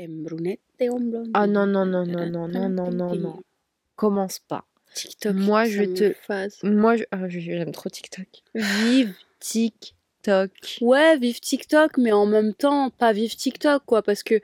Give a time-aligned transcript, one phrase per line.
[0.00, 1.30] En brunette et en blonde.
[1.34, 3.42] Ah non, non, non, non, non, non, non, non, non.
[3.96, 4.64] Commence pas.
[4.94, 5.34] TikTok.
[5.34, 6.58] Moi, je te- phase.
[6.62, 8.26] Moi, je- ah, je- j'aime trop TikTok.
[8.54, 10.50] Vive TikTok.
[10.80, 14.40] Ouais, vive TikTok, mais en même temps, pas vive TikTok, quoi, parce que.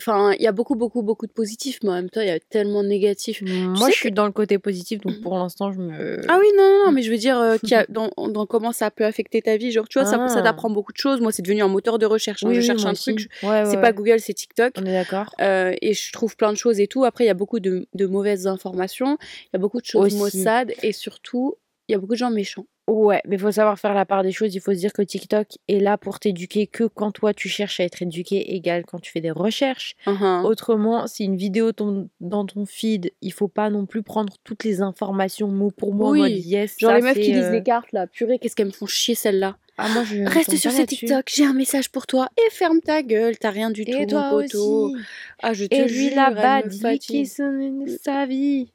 [0.00, 2.30] Enfin, il y a beaucoup, beaucoup, beaucoup de positifs, mais en même temps, il y
[2.30, 3.42] a tellement de négatifs.
[3.42, 6.18] Moi, sais je suis dans le côté positif, donc pour l'instant, je me.
[6.28, 8.72] Ah oui, non, non, non, mais je veux dire, euh, y a dans, dans comment
[8.72, 9.70] ça peut affecter ta vie.
[9.70, 10.42] Genre, tu vois, ça, ça Ah.
[10.42, 11.20] t'apprend beaucoup de choses.
[11.20, 12.42] Moi, c'est devenu un moteur de recherche.
[12.42, 12.48] hein.
[12.48, 13.14] Oui, je oui, cherche moi un aussi.
[13.14, 13.92] truc, je- Ouais, c'est ouais, pas.
[13.92, 14.72] Google, c'est TikTok.
[14.78, 15.34] On est d'accord.
[15.42, 17.04] Euh, et je trouve plein de choses et tout.
[17.04, 19.18] Après, il y a beaucoup de, de mauvaises informations.
[19.20, 20.16] Il y a beaucoup de choses Aussi.
[20.38, 20.72] maussades.
[20.82, 21.56] Et surtout,
[21.88, 22.64] il y a beaucoup de gens méchants.
[22.88, 24.54] Ouais, mais il faut savoir faire la part des choses.
[24.54, 27.78] Il faut se dire que TikTok est là pour t'éduquer que quand toi tu cherches
[27.78, 29.94] à être éduqué, égal quand tu fais des recherches.
[30.06, 30.44] Uhum.
[30.44, 34.64] Autrement, si une vidéo tombe dans ton feed, il faut pas non plus prendre toutes
[34.64, 36.18] les informations mot pour mot en Oui.
[36.20, 36.74] mode yes.
[36.78, 38.86] Genre ça, les meufs qui lisent euh, les cartes là, purée, qu'est-ce qu'elles me font
[38.86, 39.56] chier celles-là.
[39.78, 41.06] Ah, moi, je Reste sur là-dessus.
[41.06, 44.06] TikTok, j'ai un message pour toi et ferme ta gueule, t'as rien du tout, Et
[44.06, 44.90] toi mon poteau.
[44.90, 44.94] aussi.
[45.42, 48.70] Ah, je te Et lui là-bas dit qu'il sa vie.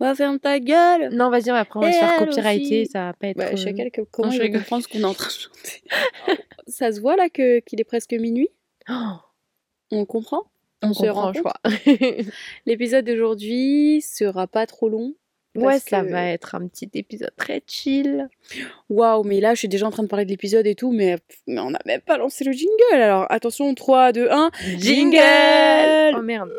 [0.00, 1.10] Ouais, ferme ta gueule.
[1.14, 2.90] Non, vas-y, après on va Et se faire copyrighter, aussi.
[2.90, 3.36] ça va pas être.
[3.36, 4.60] Bah, euh, que- comment je il va rigole.
[4.60, 5.82] comprendre ce qu'on est en train de chanter?
[6.66, 8.48] Ça se voit là que qu'il est presque minuit?
[8.88, 8.92] Oh,
[9.90, 10.42] On comprend?
[10.82, 11.56] On se comprend, rend je crois.
[12.66, 15.14] L'épisode d'aujourd'hui sera pas trop long.
[15.56, 18.28] ouais, ça que- va être un petit épisode très chill.
[18.88, 21.16] Waouh, mais là je suis déjà en train de parler de l'épisode et tout, mais,
[21.48, 22.70] mais on n'a même pas lancé le jingle.
[22.94, 24.50] Alors attention, 3, 2, 1.
[24.78, 26.50] Jingle Oh merde.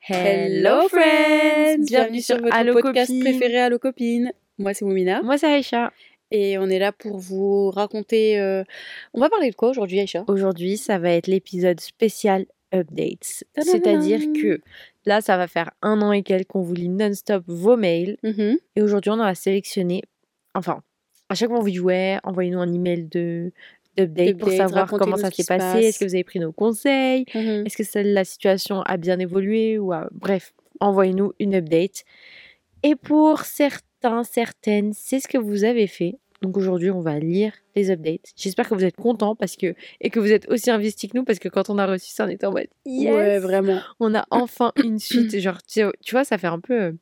[0.00, 3.20] Hello friends Bienvenue sur votre Allo podcast Copine.
[3.22, 4.32] préféré Allo Copine.
[4.58, 5.92] Moi c'est Moumina Moi, c'est Aïcha.
[6.30, 8.38] et on est là pour vous raconter...
[8.38, 8.62] euh,
[9.14, 10.24] On va parler de quoi aujourd'hui Aïcha?
[10.28, 13.44] Aujourd'hui, ça va être l'épisode spécial updates.
[13.56, 14.60] C'est-à-dire que
[15.04, 18.16] là, ça va faire un an et quelques qu'on vous lit non-stop vos mails.
[18.22, 18.58] Mhm.
[18.76, 20.02] Et aujourd'hui, on en a sélectionné.
[20.54, 20.82] Enfin,
[21.28, 23.52] à chaque fois, on vous dit ouais, envoyez-nous un email de
[23.96, 25.58] d'update pour savoir comment ça s'est se passé.
[25.58, 25.84] passe.
[25.84, 27.24] Est-ce que vous avez pris nos conseils?
[27.34, 27.64] Mhm.
[27.66, 32.04] Est-ce que celle- la situation a bien évolué ou a- Bref, envoyez-nous une update.
[32.82, 36.16] Et pour certains, certaines, c'est ce que vous avez fait.
[36.42, 38.32] Donc aujourd'hui, on va lire les updates.
[38.36, 41.24] J'espère que vous êtes contents parce que et que vous êtes aussi investis que nous
[41.24, 43.80] parce que quand on a reçu ça, on était en mode yes, Ouais, vraiment.
[43.98, 45.34] on a enfin une suite.
[45.40, 46.94] Genre, tu, tu vois, ça fait un peu.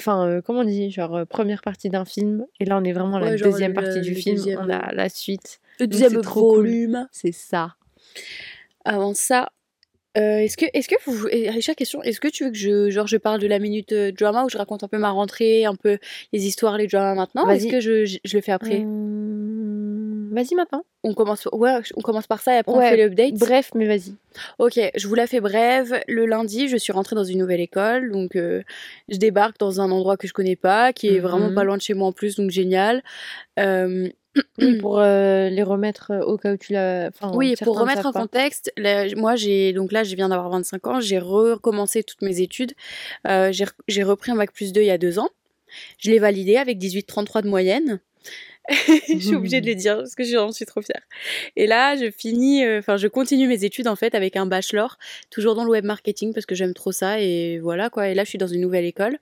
[0.00, 2.46] Enfin, euh, comment on dit Genre, euh, première partie d'un film.
[2.58, 4.36] Et là, on est vraiment à la Ouais, genre deuxième le- partie du film.
[4.36, 5.60] deuxième, On a la suite.
[5.78, 7.06] Le deuxième trop volume.
[7.12, 7.74] C'est ça.
[8.84, 9.50] Avant ça,
[10.18, 13.06] euh, est-ce que, est-ce que vous, Richard, question, est-ce que tu veux que je, genre,
[13.06, 15.74] je parle de la minute euh, drama ou je raconte un peu ma rentrée, un
[15.76, 15.98] peu
[16.32, 17.48] les histoires, les dramas maintenant.
[17.48, 18.78] Est-ce que je, je, je le fais après?
[18.78, 19.69] Hum,
[20.30, 20.84] Vas-y maintenant.
[21.02, 23.34] On commence, ouais, on commence par ça et après on fait l'update.
[23.34, 24.14] Bref, mais vas-y.
[24.58, 26.00] Ok, je vous la fais brève.
[26.06, 28.62] Le lundi, je suis rentrée dans une nouvelle école, donc euh,
[29.08, 31.54] je débarque dans un endroit que je connais pas, qui est vraiment Mhm.
[31.54, 33.02] pas loin de chez moi en plus, donc génial.
[33.58, 34.08] Euh,
[34.58, 37.08] Oui, pour euh, les remettre au cas où tu l'as.
[37.08, 40.86] Enfin, Oui, pour remettre en contexte, là, moi j'ai donc là je viens d'avoir 25
[40.86, 42.72] ans, j'ai recommencé toutes mes études.
[43.26, 45.28] J'ai repris un bac plus 2 il y a deux ans.
[45.98, 48.00] Je l'ai validé avec 18,33 de moyenne.
[49.08, 51.02] je suis obligée de le dire parce que j'en suis trop fière.
[51.56, 54.96] Et là, je finis, euh, enfin, je continue mes études en fait avec un bachelor,
[55.30, 58.08] toujours dans le web marketing parce que j'aime trop ça et voilà quoi.
[58.08, 59.18] Et là, je suis dans une nouvelle école.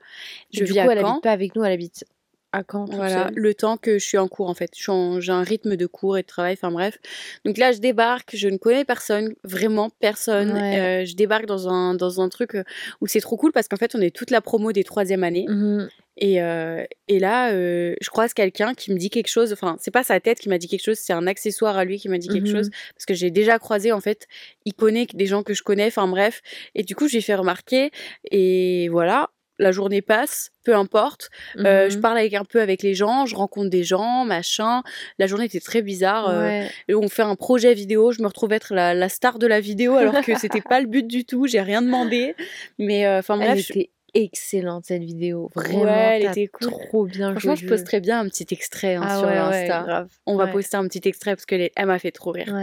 [0.53, 1.11] Je du vis coup, à elle Caen.
[1.13, 2.05] habite pas avec nous, elle habite
[2.53, 2.87] à Caen.
[2.87, 4.71] Voilà, le temps que je suis en cours en fait.
[4.75, 6.99] J'ai un rythme de cours et de travail, enfin bref.
[7.45, 10.53] Donc là, je débarque, je ne connais personne, vraiment personne.
[10.53, 10.79] Ouais.
[10.79, 12.65] Euh, je débarque dans un, dans un truc euh,
[13.01, 15.47] où c'est trop cool parce qu'en fait, on est toute la promo des troisième années.
[15.49, 15.89] Mhm.
[16.21, 19.53] Et, euh, et là, euh, je croise quelqu'un qui me dit quelque chose.
[19.53, 21.99] Enfin, c'est pas sa tête qui m'a dit quelque chose, c'est un accessoire à lui
[21.99, 22.57] qui m'a dit quelque Mhm.
[22.57, 22.71] chose.
[22.95, 24.27] Parce que j'ai déjà croisé, en fait,
[24.65, 26.43] il connaît des gens que je connais, enfin bref.
[26.75, 27.91] Et du coup, j'ai fait remarquer.
[28.33, 29.31] Et voilà,
[29.61, 31.31] la journée passe, peu importe.
[31.59, 34.83] Euh, je parle avec un peu avec les gens, je rencontre des gens, machin.
[35.19, 36.29] La journée était très bizarre.
[36.31, 36.49] euh,
[36.89, 36.95] Ouais.
[36.95, 39.95] on fait un projet vidéo, je me retrouve être la, la star de la vidéo
[39.95, 42.35] alors que c'était pas le but du tout, j'ai rien demandé.
[42.79, 45.51] Mais euh, enfin bref, était excellente cette vidéo.
[45.55, 46.71] Vraiment, Ouais, elle était cool.
[46.71, 49.83] trop bien franchement, je posterai bien un petit extrait hein, Ah sur ouais, ouais, Insta.
[49.87, 50.09] grave.
[50.27, 52.55] on va poster un petit extrait parce que les- elle m'a fait trop rire.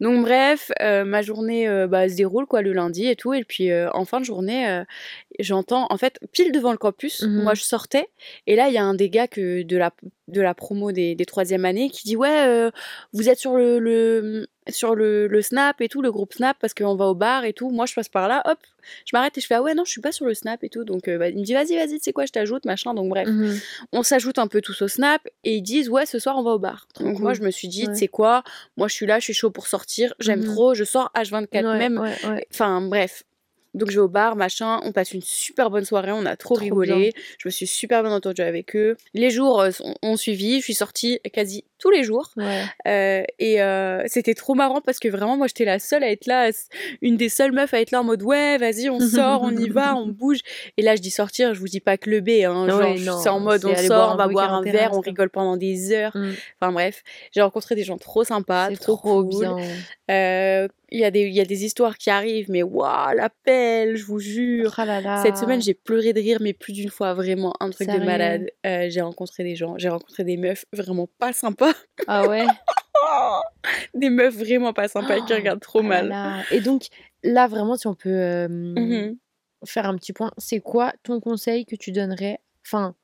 [0.00, 3.44] Donc bref, euh, ma journée euh, bah, se déroule quoi le lundi et tout et
[3.44, 4.82] puis euh, en fin de journée,
[5.38, 7.42] j'entends en fait pile devant le campus, Mhm.
[7.42, 8.08] moi je sortais
[8.46, 9.92] et là il y a un des gars que de la
[10.28, 12.70] de la promo des, des troisième années qui dit ouais euh,
[13.12, 16.72] vous êtes sur le, le sur le, le Snap et tout le groupe Snap parce
[16.72, 17.70] qu'on va au bar et tout.
[17.70, 18.58] Moi je passe par là, hop,
[19.04, 20.68] je m'arrête et je fais ah ouais non je suis pas sur le Snap et
[20.68, 22.94] tout donc euh, bah, il me dit vas-y vas-y tu sais quoi je t'ajoute machin
[22.94, 23.58] donc bref Mhm.
[23.92, 26.52] on s'ajoute un peu tous au Snap et ils disent ouais ce soir on va
[26.52, 26.86] au bar.
[27.00, 27.22] Donc cool.
[27.22, 27.92] moi je me suis dit Ouais.
[27.92, 28.44] tu sais quoi,
[28.76, 30.54] moi je suis là, je suis chaud pour sortir, j'aime Mhm.
[30.54, 31.98] trop, je sors H24 Ouais, même.
[31.98, 32.46] ouais.
[32.52, 33.24] Enfin bref.
[33.74, 36.54] Donc je vais au bar, machin, on passe une super bonne soirée, on a trop,
[36.56, 37.22] Trop rigolé, bien.
[37.38, 38.96] je me suis super bien entendue avec eux.
[39.14, 39.70] Les jours euh,
[40.02, 42.30] ont suivi, je suis sortie quasi tous les jours.
[42.36, 42.62] Ouais.
[42.86, 46.26] Euh, et euh, c'était trop marrant parce que vraiment moi j'étais la seule à être
[46.26, 46.50] là,
[47.02, 49.68] une des seules meufs à être là en mode ouais vas-y on sort, on y
[49.68, 50.38] va, on bouge.
[50.76, 52.96] Et là je dis sortir, je vous dis pas que le B, hein, genre Ouais,
[53.22, 56.12] c'est en mode on sort, on va boire un verre, on rigole pendant des heures.
[56.16, 56.30] Mm.
[56.60, 57.02] Enfin bref,
[57.32, 59.40] j'ai rencontré des gens trop sympas, trop, trop cool.
[59.40, 59.56] bien.
[60.10, 63.96] Euh, Il y, a des- il y a des histoires qui arrivent, mais waouh, l'appel,
[63.96, 64.74] je vous jure.
[64.76, 65.22] Là là.
[65.22, 68.50] Cette semaine, j'ai pleuré de rire, mais plus d'une fois, vraiment, un truc de malade.
[68.66, 71.71] Euh, j'ai rencontré des gens, j'ai rencontré des meufs vraiment pas sympas.
[72.06, 72.46] Ah ouais.
[73.94, 76.08] Des meufs vraiment pas sympas qui Oh, regardent trop Ah mal.
[76.08, 76.44] là.
[76.50, 76.86] Et donc,
[77.22, 79.16] là, vraiment, si on peut euh, Mhm.
[79.64, 82.94] faire un petit point, c'est quoi ton conseil que tu donnerais, enfin,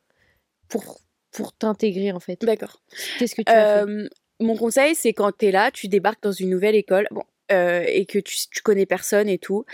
[0.68, 0.98] pour,
[1.32, 2.44] pour t'intégrer, en fait?
[2.44, 2.80] D'accord.
[3.18, 3.90] Qu'est-ce que tu as fait?
[3.90, 4.08] Euh,
[4.40, 8.06] mon conseil, c'est quand t'es là, tu débarques dans une nouvelle école, bon, euh, et
[8.06, 9.64] que tu, tu connais personne et tout.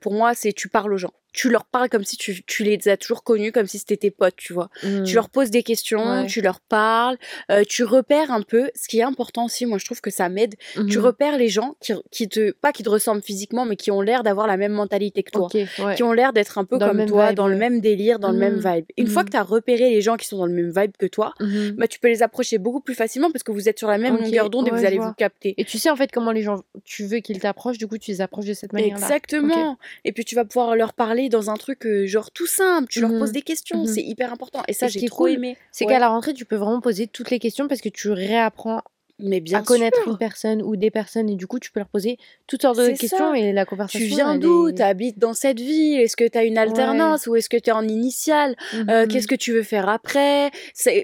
[0.00, 1.12] pour moi, c'est tu parles aux gens.
[1.34, 4.10] Tu leur parles comme si tu, tu les as toujours connus, comme si c'était tes
[4.10, 4.70] potes, tu vois.
[4.84, 5.02] Hmm.
[5.02, 6.26] Tu leur poses des questions, Ouais.
[6.26, 7.18] tu leur parles,
[7.50, 8.70] euh, tu repères un peu.
[8.76, 10.54] Ce qui est important aussi, moi je trouve que ça m'aide.
[10.88, 11.04] Tu Mhm.
[11.04, 14.22] repères les gens qui, qui te, pas qui te ressemblent physiquement, mais qui ont l'air
[14.22, 15.48] d'avoir la même mentalité que toi.
[15.54, 15.94] Ouais.
[15.96, 18.30] Qui ont l'air d'être un peu Dans comme toi, vibe, dans le même délire, dans
[18.30, 18.74] le même Mhm.
[18.74, 18.84] vibe.
[18.96, 19.26] Une fois Mhm.
[19.26, 21.72] que tu as repéré les gens qui sont dans le même vibe que toi, Mhm.
[21.72, 24.14] bah, tu peux les approcher beaucoup plus facilement parce que vous êtes sur la même
[24.14, 25.08] Ok, longueur d'onde et vous allez vois.
[25.08, 25.54] vous capter.
[25.58, 28.12] Et tu sais, en fait, comment les gens, tu veux qu'ils t'approchent, du coup, tu
[28.12, 29.04] les approches de cette manière-là.
[29.04, 29.76] Exactement.
[30.04, 32.88] Et puis tu vas pouvoir leur parler dans un truc euh, genre tout simple.
[32.88, 33.18] Tu leur Mhm.
[33.18, 33.78] poses des questions.
[33.80, 33.86] Mhm.
[33.86, 34.62] C'est hyper important.
[34.68, 35.56] Et ça, j'ai trop cool, aimé.
[35.72, 35.92] C'est Ouais.
[35.92, 38.82] qu'à la rentrée, tu peux vraiment poser toutes les questions parce que tu réapprends
[39.20, 40.10] Mais bien à connaître sûr.
[40.10, 42.18] une personne ou des personnes et du coup, tu peux leur poser
[42.48, 43.38] toutes sortes de questions ça.
[43.38, 44.06] et la Tu conversation.
[44.08, 44.68] viens elle d'où?
[44.68, 46.00] est- T'habites dans cette ville?
[46.00, 48.56] Est-ce que t'as une alternance ou est-ce que t'es en initiale?
[48.90, 49.08] Euh, Mhm.
[49.08, 50.50] Qu'est-ce que tu veux faire après?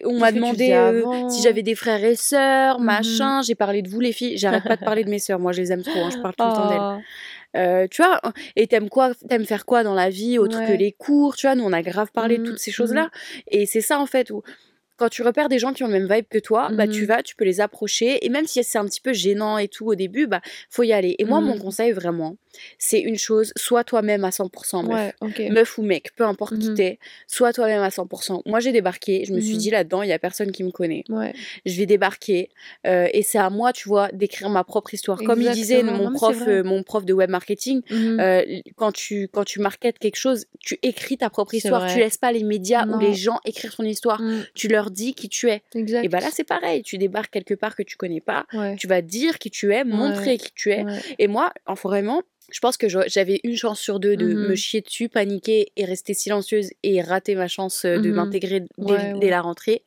[0.04, 3.42] On m'a tu demandé euh, si j'avais des frères et sœurs, machin.
[3.42, 4.36] J'ai parlé de vous les filles.
[4.38, 5.38] J'arrête pas de parler de mes sœurs.
[5.38, 6.00] Moi, je les aime trop.
[6.04, 7.04] hein, Je parle tout le temps d'elles.
[7.56, 8.20] Euh, tu vois,
[8.56, 11.54] et t'aimes quoi T'aimes faire quoi dans la vie autre que les cours Tu vois,
[11.56, 13.10] nous on a grave parlé de Mhm, toutes ces choses-là.
[13.48, 14.42] Et c'est ça en fait où
[15.00, 17.06] quand tu repères des gens qui ont le même vibe que toi, bah tu Mhm.
[17.06, 18.24] vas, tu peux les approcher.
[18.24, 20.92] Et même si c'est un petit peu gênant et tout au début, bah faut y
[20.92, 21.16] aller.
[21.18, 21.60] Et moi, mon Mhm.
[21.60, 22.36] conseil vraiment,
[22.78, 24.92] c'est une chose sois toi-même à 100%, meuf.
[24.92, 25.40] Ouais, ok.
[25.50, 26.74] Meuf ou mec, peu importe qui Mhm.
[26.74, 28.42] t'es, sois toi-même à 100%.
[28.44, 31.04] Moi, j'ai débarqué, je me suis dit là-dedans, il y a personne qui me connaît.
[31.08, 31.32] Ouais.
[31.64, 32.50] Je vais débarquer
[32.86, 35.18] euh, et c'est à moi, tu vois, d'écrire ma propre histoire.
[35.22, 38.44] Comme il disait mon Non, prof, euh, mon prof de web marketing, euh,
[38.76, 41.86] quand tu quand tu marketes quelque chose, tu écris ta propre histoire.
[41.86, 42.00] Tu vrai.
[42.00, 44.20] laisses pas les médias ou les gens écrire ton histoire.
[44.54, 45.62] Tu leur dis qui tu es.
[45.74, 46.04] Exact.
[46.04, 46.82] Et bah là c'est pareil.
[46.82, 48.46] Tu débarques quelque part que tu connais pas.
[48.52, 48.76] Ouais.
[48.76, 50.84] Tu vas dire qui tu es, montrer qui tu es.
[50.84, 50.98] Ouais.
[51.18, 52.22] Et moi, en vraiment,
[52.52, 54.48] je pense que j'avais une chance sur deux de Mhm.
[54.48, 58.14] me chier dessus, paniquer et rester silencieuse et rater ma chance euh, de Mhm.
[58.16, 59.30] m'intégrer dès, Ouais, dès ouais.
[59.30, 59.84] la rentrée,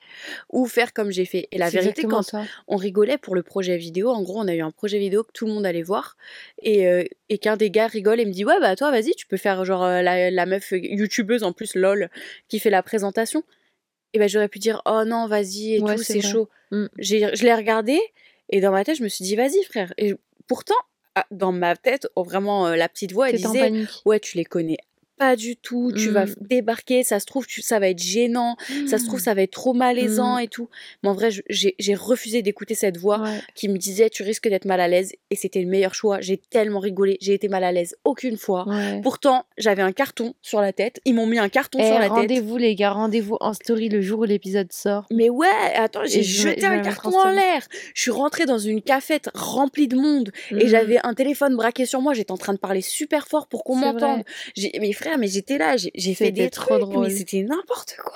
[0.49, 1.49] ou faire comme j'ai fait.
[1.51, 2.45] Et la vérité, quand ça.
[2.69, 4.11] on rigolait pour le projet vidéo.
[4.11, 6.15] En gros, on a eu un projet vidéo que tout le monde allait voir
[6.61, 9.27] et, euh, et qu'un des gars rigole et me dit Ouais, bah toi, vas-y, tu
[9.27, 12.09] peux faire genre euh, la, la meuf youtubeuse en plus, lol,
[12.47, 13.43] qui fait la présentation.
[14.13, 16.49] Et ben j'aurais pu dire Oh non, vas-y et Ouais, tout, c'est chaud.
[16.71, 16.85] Mm.
[16.97, 17.99] Je l'ai regardé
[18.49, 19.93] et dans ma tête, je me suis dit Vas-y, frère.
[19.97, 20.15] Et
[20.47, 20.75] pourtant,
[21.15, 23.71] ah, dans ma tête, oh, vraiment, euh, la petite voix, elle disait.
[24.05, 24.77] Ouais, tu les connais
[25.17, 26.29] pas du tout, tu vas Mm.
[26.29, 28.55] f- débarquer, ça se trouve, tu, ça va être gênant,
[28.87, 29.23] ça se trouve, Mm.
[29.23, 30.41] ça va être trop malaisant Mm.
[30.41, 30.69] et tout.
[31.03, 33.39] Mais en vrai, j'ai refusé d'écouter cette voix Ouais.
[33.55, 36.19] qui me disait tu risques d'être mal à l'aise et c'était le meilleur choix.
[36.21, 38.67] J'ai tellement rigolé, j'ai été mal à l'aise aucune fois.
[38.67, 38.99] Ouais.
[39.01, 42.01] Pourtant, j'avais un carton sur la tête, ils m'ont mis un carton Eh, sur la
[42.05, 42.09] tête.
[42.11, 45.05] rendez-vous les gars, rendez-vous en story le jour où l'épisode sort.
[45.11, 47.67] Mais ouais, attends, j'ai jeté je un en carton en l'air.
[47.93, 52.01] Je suis rentrée dans une cafette remplie de monde et j'avais un téléphone braqué sur
[52.01, 52.13] moi.
[52.13, 54.23] J'étais en train de parler super fort pour qu'on m'entende.
[54.57, 54.69] vrai.
[55.19, 57.07] Mais j'étais là, j'ai fait des trop trucs, drôle.
[57.07, 58.13] mais c'était n'importe quoi.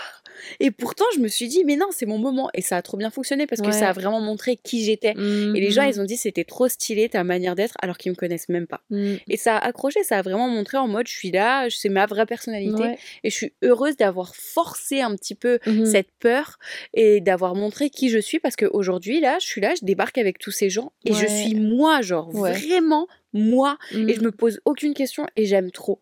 [0.60, 2.50] Et pourtant, je me suis dit, mais non, c'est mon moment.
[2.54, 5.12] Et ça a trop bien fonctionné parce que ça a vraiment montré qui j'étais.
[5.18, 5.90] Et les gens, Mhm.
[5.90, 8.82] ils ont dit, c'était trop stylé ta manière d'être alors qu'ils me connaissent même pas.
[8.90, 9.18] Mhm.
[9.30, 12.06] Et ça a accroché, ça a vraiment montré en mode, je suis là, c'est ma
[12.06, 12.82] vraie personnalité.
[12.82, 12.98] Ouais.
[13.24, 15.86] Et je suis heureuse d'avoir forcé un petit peu Mhm.
[15.86, 16.60] cette peur
[16.94, 20.38] et d'avoir montré qui je suis parce qu'aujourd'hui, là, je suis là, je débarque avec
[20.38, 23.78] tous ces gens et je suis moi, genre vraiment moi.
[23.92, 24.26] Et je Mhm.
[24.26, 26.00] me pose aucune question et j'aime trop.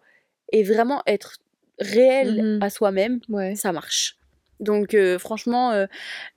[0.55, 1.35] Et vraiment être
[1.79, 2.63] réel Mhm.
[2.63, 3.55] à soi-même, Ouais.
[3.55, 4.17] ça marche.
[4.59, 5.85] Donc euh, franchement, euh,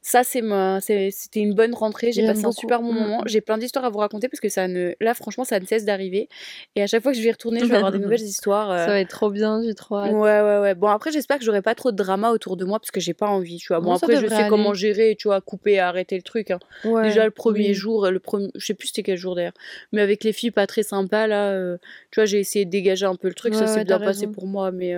[0.03, 1.11] ça c'est ma, c'était
[1.41, 2.11] une bonne rentrée.
[2.13, 2.97] J'ai passé un super bon Mm.
[2.99, 3.23] moment.
[3.27, 5.85] J'ai plein d'histoires à vous raconter parce que ça ne, là franchement, ça ne cesse
[5.85, 6.29] d'arriver.
[6.75, 8.71] Et à chaque fois que je vais y retourner, je vais avoir des nouvelles histoires.
[8.71, 10.13] euh, Ça va être trop bien, j'ai trop hâte.
[10.13, 10.75] Ouais, ouais, ouais.
[10.75, 13.15] Bon, après, j'espère que j'aurai pas trop de drama autour de moi parce que j'ai
[13.15, 13.81] pas envie, tu vois.
[13.81, 16.51] Bon, après, je sais comment gérer, tu vois, couper, arrêter le truc.
[16.51, 16.59] hein.
[16.85, 17.75] Ouais, Déjà, le premier oui.
[17.75, 19.53] jour, le premier, je sais plus c'était quel jour d'ailleurs,
[19.93, 21.77] mais avec les filles pas très sympas, là,
[22.11, 24.21] tu vois, j'ai essayé de dégager un peu le truc, ça s'est ouais, bien passé
[24.23, 24.33] raison.
[24.33, 24.95] pour moi, mais,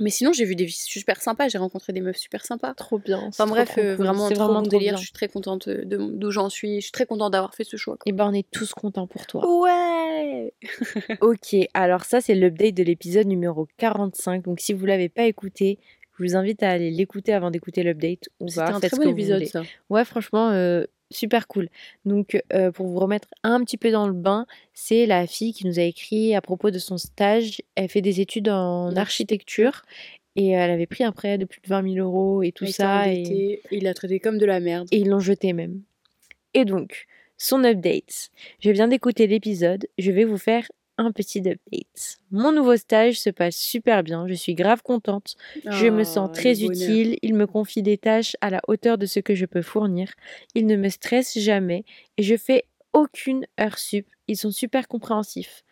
[0.00, 2.74] Mais sinon, j'ai vu des filles super sympas, j'ai rencontré des meufs super sympas.
[2.74, 3.20] Trop bien.
[3.26, 4.04] Enfin bref, trop euh, cool.
[4.04, 4.92] vraiment c'est trop vraiment bon délire.
[4.92, 4.96] bien.
[4.98, 6.76] Je suis très contente de d'où j'en suis.
[6.76, 7.96] Je suis très contente d'avoir fait ce choix.
[7.96, 8.02] quoi.
[8.06, 9.44] Et ben on est tous contents pour toi.
[9.60, 10.52] Ouais.
[11.20, 14.44] Ok, alors ça c'est l'update de l'épisode numéro 45.
[14.44, 15.78] Donc si vous l'avez pas écouté,
[16.18, 18.28] je vous invite à aller l'écouter avant d'écouter l'update.
[18.46, 19.62] C'était un très bon épisode ça.
[19.90, 21.68] Ouais, franchement, euh, super cool.
[22.04, 25.66] Donc, euh, pour vous remettre un petit peu dans le bain, c'est la fille qui
[25.66, 27.62] nous a écrit à propos de son stage.
[27.74, 29.82] Elle fait des études en architecture
[30.36, 33.08] et elle avait pris un prêt de plus de 20 000 euros et tout ça.
[33.08, 34.88] Et, Il l'a traité comme de la merde.
[34.92, 35.82] et ils l'ont jeté même.
[36.54, 37.06] Et donc,
[37.38, 38.30] son update.
[38.60, 39.86] Je viens d'écouter l'épisode.
[39.98, 40.66] Je vais vous faire
[40.98, 42.18] un petit update.
[42.30, 44.26] Mon nouveau stage se passe super bien.
[44.28, 45.36] Je suis grave contente.
[45.70, 46.72] Je me sens Ah, très le bonheur.
[46.74, 50.12] utile, il me confie des tâches à la hauteur de ce que je peux fournir,
[50.54, 51.84] il ne me stresse jamais
[52.16, 54.06] et je fais aucune heure sup.
[54.28, 55.64] Ils sont super compréhensifs.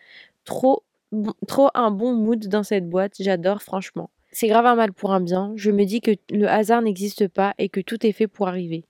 [0.45, 4.11] Trop, bon- trop un bon mood dans cette boîte, j'adore franchement.
[4.31, 7.55] C'est grave un mal pour un bien, je me dis que le hasard n'existe pas
[7.59, 8.85] et que tout est fait pour arriver.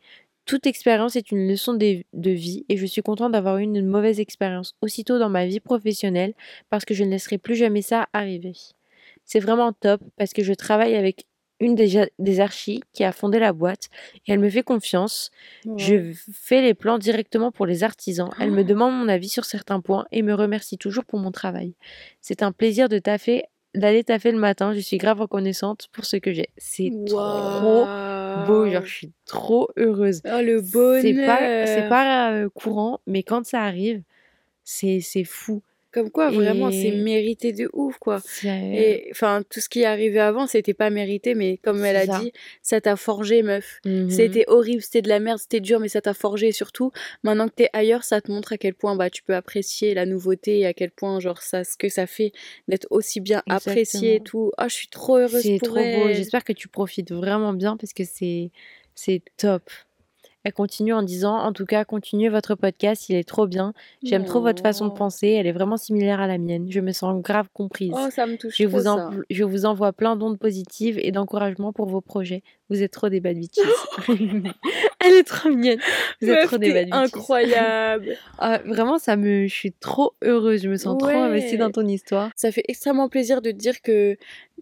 [0.46, 3.86] Toute expérience est une leçon de, de vie et je suis contente d'avoir eu une
[3.86, 6.34] mauvaise expérience aussitôt dans ma vie professionnelle
[6.70, 8.52] parce que je ne laisserai plus jamais ça arriver.
[9.24, 11.26] C'est vraiment top parce que je travaille avec
[11.60, 13.88] une des, des archis qui a fondé la boîte
[14.26, 15.30] et elle me fait confiance.
[15.76, 18.30] Je fais les plans directement pour les artisans.
[18.40, 21.74] Elle me demande mon avis sur certains points et me remercie toujours pour mon travail.
[22.20, 23.44] C'est un plaisir de taffer,
[23.74, 24.72] d'aller taffer le matin.
[24.74, 26.48] Je suis grave reconnaissante pour ce que j'ai.
[26.56, 27.84] C'est trop
[28.46, 30.20] beau, genre je suis trop heureuse.
[30.24, 31.02] Oh le bonheur.
[31.02, 34.02] C'est pas, c'est pas euh, courant, mais quand ça arrive,
[34.64, 35.62] c'est c'est fou.
[35.94, 38.20] Comme quoi, vraiment, c'est mérité de ouf, quoi.
[38.44, 42.06] Et enfin, tout ce qui est arrivé avant, c'était pas mérité, mais comme elle a
[42.06, 42.18] ça.
[42.18, 42.32] dit,
[42.62, 43.80] ça t'a forgé, meuf.
[43.84, 44.10] Mhm.
[44.10, 46.48] C'était horrible, c'était de la merde, c'était dur, mais ça t'a forgé.
[46.48, 46.90] Et surtout,
[47.22, 50.04] maintenant que t'es ailleurs, ça te montre à quel point bah, tu peux apprécier la
[50.04, 52.32] nouveauté et à quel point, genre, ça, ce que ça fait
[52.66, 54.50] d'être aussi bien apprécié et tout.
[54.58, 56.08] Ah, je suis trop heureuse C'est trop beau.
[56.08, 58.50] J'espère que tu profites vraiment bien parce que c'est
[58.96, 59.70] c'est top.
[60.44, 63.72] Elle continue en disant En tout cas, continuez votre podcast, il est trop bien.
[64.02, 66.70] J'aime trop votre façon de penser, elle est vraiment similaire à la mienne.
[66.70, 67.92] Je me sens grave comprise.
[67.94, 69.10] Oh, ça me touche Je vous, ça.
[69.30, 72.42] je vous envoie plein d'ondes positives et d'encouragement pour vos projets.
[72.70, 73.58] Vous êtes trop des bad bitches.
[75.00, 75.78] Elle est trop mignonne.
[76.20, 76.94] Vous êtes Meuf, trop des bad bitches.
[76.94, 78.16] incroyable.
[78.38, 80.62] Ah, vraiment, ça me, je suis trop heureuse.
[80.62, 82.30] Je me sens trop investie dans ton histoire.
[82.36, 84.16] ça fait extrêmement plaisir de dire que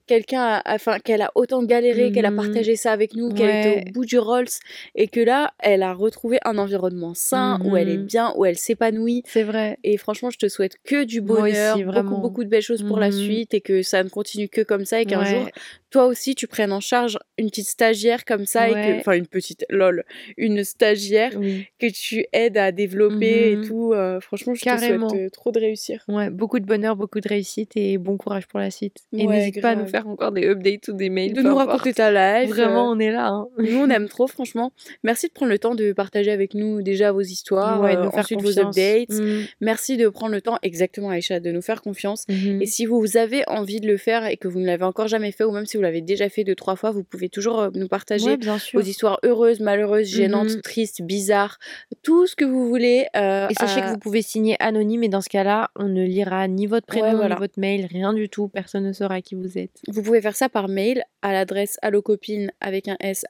[0.07, 2.37] quelqu'un enfin qu'elle a autant galéré, qu'elle a Mhm.
[2.37, 4.49] partagé ça avec nous, qu'elle était au bout du Rolls
[4.95, 8.05] et que là, elle a retrouvé un environnement sain où elle est Mhm.
[8.07, 9.23] bien, où elle s'épanouit.
[9.27, 9.79] C'est vrai.
[9.85, 12.03] Et franchement, je te souhaite que du aussi, bonheur, vraiment.
[12.11, 13.13] beaucoup, beaucoup de belles choses pour la Mhm.
[13.13, 15.27] suite et que ça ne continue que comme ça et qu'un Ouais.
[15.31, 15.49] jour,
[15.91, 19.27] toi aussi, tu prennes en charge une petite stagiaire comme ça et que, enfin, une
[19.27, 20.05] petite, lol,
[20.37, 21.67] une stagiaire Oui.
[21.79, 23.63] que tu aides à développer Mhm.
[23.63, 23.93] et tout.
[23.93, 25.09] euh, franchement, je Carrément.
[25.09, 26.05] te souhaite euh, trop de réussir.
[26.09, 28.97] Ouais, beaucoup de bonheur, beaucoup de réussite et bon courage pour la suite.
[29.17, 31.33] Et Ouais, n'hésite pas à nous faire encore des updates ou des mails.
[31.35, 31.69] De nous importe.
[31.71, 32.13] raconter ta.
[32.47, 33.29] Vraiment, euh, on est là.
[33.29, 33.49] hein.
[33.59, 34.73] Nous, on aime trop, franchement.
[35.03, 38.05] Merci de prendre le temps de partager avec nous déjà vos histoires, Ouais, de euh,
[38.05, 39.11] nous faire ensuite vos updates.
[39.11, 39.45] Mhm.
[39.61, 42.25] Merci de prendre le temps, exactement Aïcha, de nous faire confiance.
[42.29, 42.61] Mhm.
[42.63, 45.33] Et si vous avez envie de le faire et que vous ne l'avez encore jamais
[45.33, 47.71] fait, ou même si vous l'avez déjà fait deux, trois fois, vous pouvez toujours euh,
[47.83, 48.81] nous partager Ouais, bien sûr.
[48.81, 50.61] vos histoires heureuses, malheureuses, gênantes, Mhm.
[50.63, 51.59] tristes, bizarres,
[52.03, 53.07] tout ce que vous voulez.
[53.17, 56.03] euh, Et sachez à- que vous pouvez signer anonyme et dans ce cas-là, on ne
[56.05, 57.35] lira ni votre prénom, Ouais, voilà.
[57.35, 58.49] ni votre mail, rien du tout.
[58.49, 59.81] Personne ne saura qui vous êtes.
[59.89, 63.25] Vous pouvez faire ça par mail à l'adresse allocopine avec un s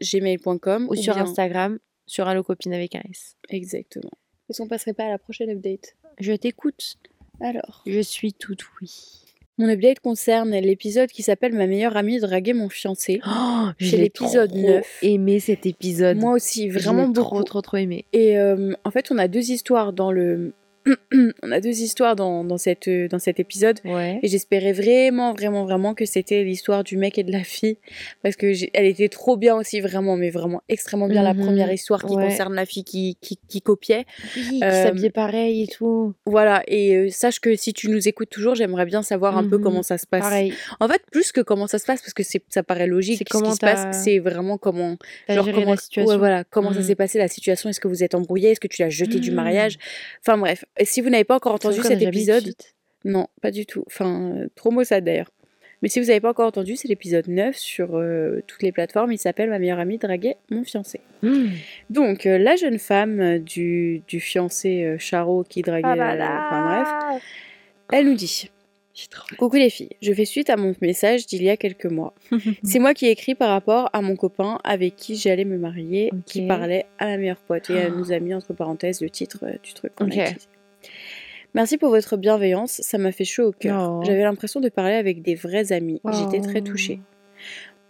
[0.00, 3.36] gmail.com Ou sur bien- Instagram, sur allocopine avec un S.
[3.48, 4.10] Exactement.
[4.50, 5.94] Est-ce qu'on passerait pas à la prochaine update?
[6.20, 6.96] Je t'écoute.
[7.40, 7.82] Alors?
[7.86, 8.90] Je suis tout oui.
[9.62, 13.20] Mon update concerne l'épisode qui s'appelle Ma meilleure amie draguer mon fiancé.
[13.24, 14.98] Oh, j'ai l'épisode trop 9.
[15.02, 16.16] aimé cet épisode.
[16.16, 17.28] Moi aussi, vraiment beaucoup.
[17.28, 18.04] trop, trop, trop aimé.
[18.12, 20.52] Et euh, en fait, on a deux histoires dans le.
[21.42, 23.78] On a deux histoires dans, dans, cette, dans cet épisode.
[23.84, 24.18] Ouais.
[24.22, 27.76] Et j'espérais vraiment, vraiment, vraiment que c'était l'histoire du mec et de la fille.
[28.22, 31.22] Parce que elle était trop bien aussi, vraiment, mais vraiment extrêmement bien.
[31.22, 31.44] La Mhm.
[31.46, 32.24] première histoire qui Ouais.
[32.28, 34.04] concerne la fille qui, qui, qui copiait.
[34.36, 36.14] Oui, qui Euh, s'habillait pareil et tout.
[36.26, 36.62] Voilà.
[36.66, 39.62] Et euh, sache que si tu nous écoutes toujours, j'aimerais bien savoir un peu Mhm.
[39.62, 40.22] comment ça se passe.
[40.22, 40.52] Pareil.
[40.80, 43.38] En fait, plus que comment ça se passe, parce que c'est, ça paraît logique, ce
[43.42, 44.96] qui se passe, c'est vraiment comment,
[45.28, 46.10] genre comment, la situation.
[46.10, 46.84] ouais, voilà, comment ça Mhm.
[46.86, 47.70] s'est passé la situation.
[47.70, 49.78] Est-ce que vous êtes embrouillé Est-ce que tu l'as jeté du mariage?
[50.26, 50.64] Enfin bref.
[50.78, 52.52] Et si vous n'avez pas encore entendu cet épisode,
[53.04, 53.84] non, pas du tout.
[53.86, 55.30] Enfin, euh, trop maussade d'ailleurs.
[55.82, 59.10] Mais si vous n'avez pas encore entendu, c'est l'épisode 9 sur euh, toutes les plateformes.
[59.10, 61.00] Il s'appelle Ma meilleure amie draguait mon fiancé.
[61.22, 61.50] Mhm.
[61.90, 65.88] Donc, euh, la jeune femme du, du fiancé euh, Charo qui draguait.
[66.00, 66.46] Ah euh, là.
[66.46, 67.22] Enfin bref.
[67.92, 68.48] Elle nous dit
[69.10, 72.14] trop Coucou les filles, je fais suite à mon message d'il y a quelques mois.
[72.62, 76.12] C'est moi qui ai écrit par rapport à mon copain avec qui j'allais me marier,
[76.26, 77.70] qui parlait à ma meilleure pote.
[77.70, 77.98] Et elle Oh.
[77.98, 80.16] nous a mis entre parenthèses le titre du truc qu'on Ok.
[80.18, 80.46] a utilisé.
[81.54, 83.90] Merci pour votre bienveillance, ça m'a fait chaud au cœur.
[84.00, 84.02] Oh.
[84.04, 86.00] J'avais l'impression de parler avec des vrais amis.
[86.12, 86.64] J'étais très Oh.
[86.64, 87.00] touchée.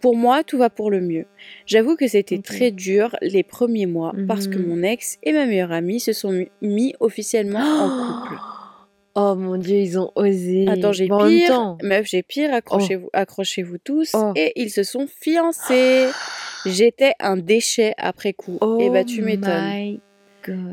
[0.00, 1.26] Pour moi, tout va pour le mieux.
[1.64, 4.66] J'avoue que c'était très dur les premiers mois parce que Mhm.
[4.66, 7.88] mon ex et ma meilleure amie se sont mis- officiellement en
[8.28, 8.34] couple.
[9.14, 10.66] Oh mon dieu, ils ont osé.
[10.68, 11.76] Attends, j'ai Bon, pire.
[11.84, 14.10] Meuf, j'ai pire, accrochez-vous accrochez-vous tous.
[14.14, 14.32] Oh.
[14.34, 16.06] Et ils se sont fiancés.
[16.66, 18.58] J'étais un déchet après coup.
[18.60, 19.68] oh et bah, tu m'étonnes.
[19.70, 20.00] my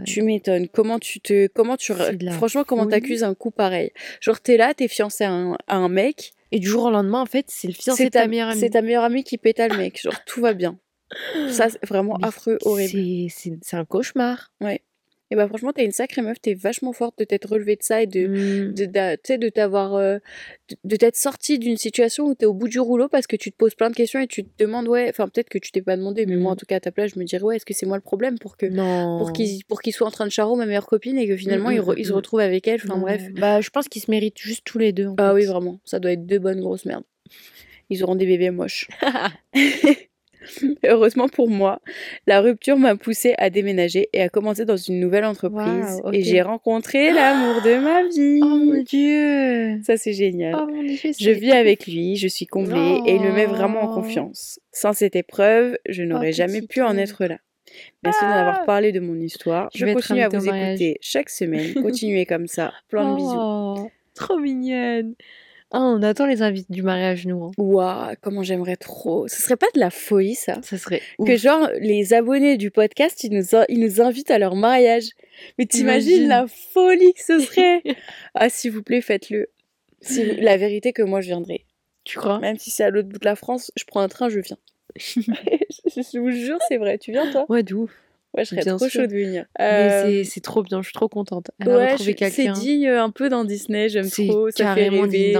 [0.06, 0.68] Tu m'étonnes.
[0.68, 1.48] Comment tu te.
[1.48, 1.94] Comment tu.
[2.34, 3.92] Franchement, comment t'accuses un coup pareil?
[4.22, 6.34] Genre, t'es là, t'es fiancé à un, à un mec.
[6.52, 8.60] Et du jour au lendemain, en fait, c'est le fiancé de ta meilleure amie.
[8.60, 10.02] C'est ta meilleure amie qui péta le mec.
[10.02, 10.80] Genre, tout va bien.
[11.50, 12.90] Ça, c'est vraiment Mais affreux, horrible.
[12.90, 14.52] c'est- un cauchemar.
[15.32, 16.42] Et bah, franchement, t'es une sacrée meuf.
[16.42, 18.28] T'es vachement forte de t'être relevée de ça et de.
[18.28, 18.74] Mm.
[18.74, 18.86] de,
[19.38, 20.18] de t'avoir euh,
[20.70, 23.52] de, de t'être sortie d'une situation où t'es au bout du rouleau parce que tu
[23.52, 25.82] te poses plein de questions et tu te demandes ouais enfin peut-être que tu t'es
[25.82, 26.54] pas demandé mais moi Mm.
[26.54, 28.02] en tout cas à ta place je me dirais ouais est-ce que c'est moi le
[28.02, 29.18] problème pour que Non.
[29.20, 31.74] pour qu'il pour soit en train de charo ma meilleure copine et que finalement Mm,
[31.74, 32.16] il, re- mm, il se mm.
[32.16, 35.08] retrouve avec elle enfin bref Bah, je pense qu'ils se méritent juste tous les deux.
[35.08, 35.36] en ah fait.
[35.36, 37.04] oui vraiment ça doit être deux bonnes grosses merdes
[37.92, 38.88] ils auront des bébés moches
[40.86, 41.82] Heureusement pour moi,
[42.28, 46.02] la rupture m'a poussée à déménager et à commencer dans une nouvelle entreprise.
[46.14, 48.40] Et j'ai rencontré l'amour de ma vie.
[48.42, 49.82] Oh mon dieu.
[49.84, 50.56] Ça, c'est génial.
[50.58, 50.98] Oh mon dieu.
[51.20, 53.96] Je vis avec lui, je suis comblée et il me met vraiment en Oh.
[54.02, 54.60] confiance.
[54.72, 57.38] Sans cette épreuve, je n'aurais jamais pu en être là.
[58.04, 59.70] Merci d'en avoir parlé de mon histoire.
[59.76, 61.74] Je Je, continue à vous écouter chaque semaine.
[61.84, 62.74] Continuez comme ça.
[62.88, 63.36] Plein de bisous.
[63.36, 65.14] Oh, trop mignonne.
[65.72, 67.44] Ah, on attend les invités du mariage, nous.
[67.44, 67.52] hein.
[67.58, 69.28] Waouh, comment j'aimerais trop.
[69.28, 70.60] Ce serait pas de la folie, ça?
[70.64, 74.56] Ça serait Que genre, les abonnés du podcast, ils nous, ils nous invitent à leur
[74.56, 75.10] mariage.
[75.60, 76.28] Mais t'imagines Imagine.
[76.30, 77.84] la folie que ce serait
[78.34, 79.50] Ah, s'il vous plaît, faites-le.
[80.02, 81.66] Si- La vérité que moi, je viendrai.
[82.04, 82.40] Tu crois?
[82.40, 84.58] Même si c'est à l'autre bout de la France, je prends un train, je viens.
[84.96, 86.98] je vous jure, c'est vrai.
[86.98, 87.46] Tu viens, toi?
[87.50, 87.92] Ouais, de ouf.
[88.36, 89.02] Ouais, je serais Bien trop sûr.
[89.02, 89.46] chaud de venir.
[89.60, 91.50] Euh, c'est- trop bien, je suis trop contente.
[91.60, 94.52] Elle ouais, c'est digne euh, un peu dans Disney, j'aime trop.
[94.52, 95.34] Ça fait rêver.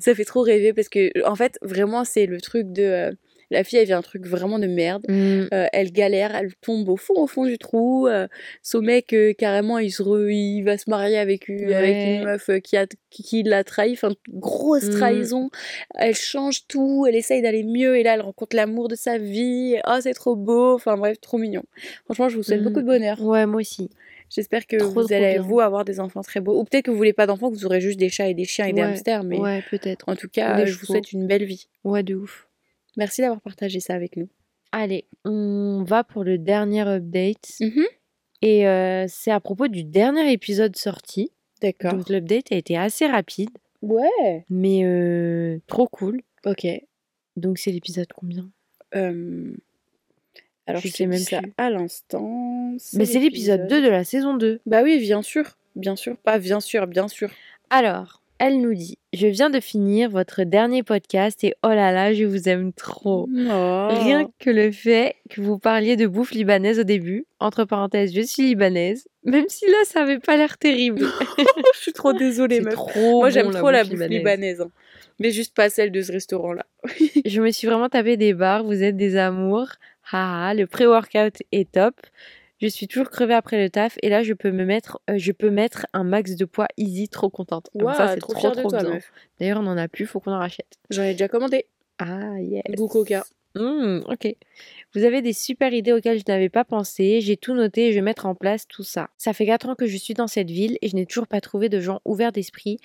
[0.00, 3.16] Ça fait trop rêver parce que, en fait, vraiment, c'est le truc de.
[3.50, 5.04] La fille, elle vit un truc vraiment de merde.
[5.08, 5.46] Mm.
[5.54, 8.06] Euh, elle galère, elle tombe au fond, au fond du trou.
[8.08, 8.26] Euh,
[8.62, 12.16] son mec, euh, carrément, il, se re- il va se marier avec, une- avec Ouais.
[12.16, 13.92] une meuf euh, qui, a, qui, qui l'a trahi.
[13.92, 14.90] Enfin, grosse Mm.
[14.90, 15.50] trahison.
[15.94, 19.76] Elle change tout, elle essaye d'aller mieux et là, elle rencontre l'amour de sa vie.
[19.86, 20.74] Oh, c'est trop beau.
[20.74, 21.62] Enfin, bref, trop mignon.
[22.04, 22.64] Franchement, je vous souhaite Mm.
[22.64, 23.20] beaucoup de bonheur.
[23.22, 23.90] Ouais, moi aussi.
[24.28, 25.42] J'espère que Trop, vous trop allez, bien.
[25.42, 26.58] vous, avoir des enfants très beaux.
[26.58, 28.44] Ou peut-être que vous voulez pas d'enfants, que vous aurez juste des chats et des
[28.44, 29.22] chiens et des hamsters.
[29.22, 30.08] Mais Ouais, peut-être.
[30.08, 31.68] en tout cas, je vous souhaite une belle vie.
[31.84, 32.45] Ouais, de ouf.
[32.96, 34.28] Merci d'avoir partagé ça avec nous.
[34.72, 37.54] Allez, on va pour le dernier update.
[37.60, 37.84] Mhm.
[38.42, 41.30] Et euh, c'est à propos du dernier épisode sorti.
[41.62, 41.94] D'accord.
[41.94, 43.50] Donc l'update a été assez rapide,
[43.82, 44.44] Ouais.
[44.50, 46.20] mais euh, trop cool.
[46.44, 46.66] Ok.
[47.36, 48.48] Donc c'est l'épisode combien?
[48.94, 49.54] Euh,
[50.66, 51.52] Alors, Je je, sais même même ça plus.
[51.56, 52.72] à l'instant.
[52.94, 54.60] Mais c'est l'épisode 2 de la saison 2.
[54.66, 55.56] Bah oui, bien sûr.
[55.76, 56.16] Bien sûr.
[56.18, 57.30] Pas bien sûr, bien sûr.
[57.70, 62.12] Alors, elle nous dit Je viens de finir votre dernier podcast et oh là là,
[62.12, 63.28] je vous aime trop.
[63.30, 63.88] Oh.
[63.90, 68.20] Rien que le fait que vous parliez de bouffe libanaise au début, entre parenthèses, je
[68.20, 71.00] suis libanaise, même si là ça avait pas l'air terrible.
[71.74, 72.74] je suis trop désolée, meuf.
[72.74, 74.18] trop Moi, j'aime bon, trop la bouffe libanaise.
[74.18, 74.60] libanaise.
[74.60, 74.70] hein.
[75.18, 76.66] Mais juste pas celle de ce restaurant-là.
[77.24, 79.68] Je me suis vraiment tapé des barres, vous êtes des amours.
[80.12, 81.94] Haha, le pré-workout est top.
[82.60, 85.32] Je suis toujours crevée après le taf et là je peux me mettre, euh, je
[85.32, 87.68] peux mettre un max de poids easy, trop contente.
[87.74, 88.98] Donc ça c'est trop, trop trop, de toi, bien.
[89.38, 90.78] D'ailleurs on en a plus, faut qu'on en rachète.
[90.90, 91.66] J'en ai déjà commandé.
[91.98, 92.62] Ah yes.
[92.74, 93.24] Goût coca.
[93.54, 94.36] Hmm, ok.
[94.94, 97.22] Vous avez des super idées auxquelles je n'avais pas pensé.
[97.22, 99.08] J'ai tout noté et je vais mettre en place tout ça.
[99.16, 101.40] Ça fait 4 ans que je suis dans cette ville et je n'ai toujours pas
[101.40, 102.78] trouvé de gens ouverts d'esprit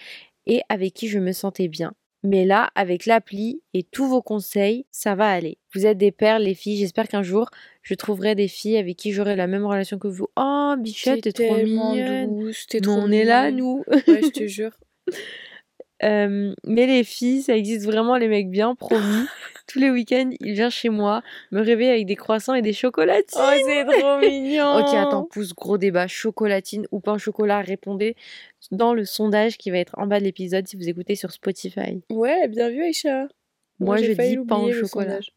[0.48, 1.94] et avec qui je me sentais bien.
[2.24, 5.58] Mais là, avec l'appli et tous vos conseils, ça va aller.
[5.74, 6.78] Vous êtes des perles, les filles.
[6.78, 7.50] J'espère qu'un jour,
[7.82, 10.28] je trouverai des filles avec qui j'aurai la même relation que vous.
[10.38, 12.40] Oh, bichette, t'es trop mignonne.
[12.42, 12.68] douce.
[12.68, 13.84] Trop on est là, nous.
[13.88, 14.72] Ouais, je te jure.
[16.04, 19.26] Euh, mais les filles, ça existe vraiment, les mecs bien, promis.
[19.68, 23.40] Tous les week-ends, il vient chez moi, me réveille avec des croissants et des chocolatines.
[23.42, 24.80] Oh, c'est trop mignon.
[24.80, 26.08] Ok, attends, pouce, gros débat.
[26.08, 28.16] Chocolatine ou pain au chocolat Répondez
[28.72, 32.02] dans le sondage qui va être en bas de l'épisode si vous écoutez sur Spotify.
[32.10, 33.28] Ouais, bien vu, Aïcha.
[33.80, 34.88] Moi, j'ai je dis pain au chocolat.
[34.88, 35.32] sondage.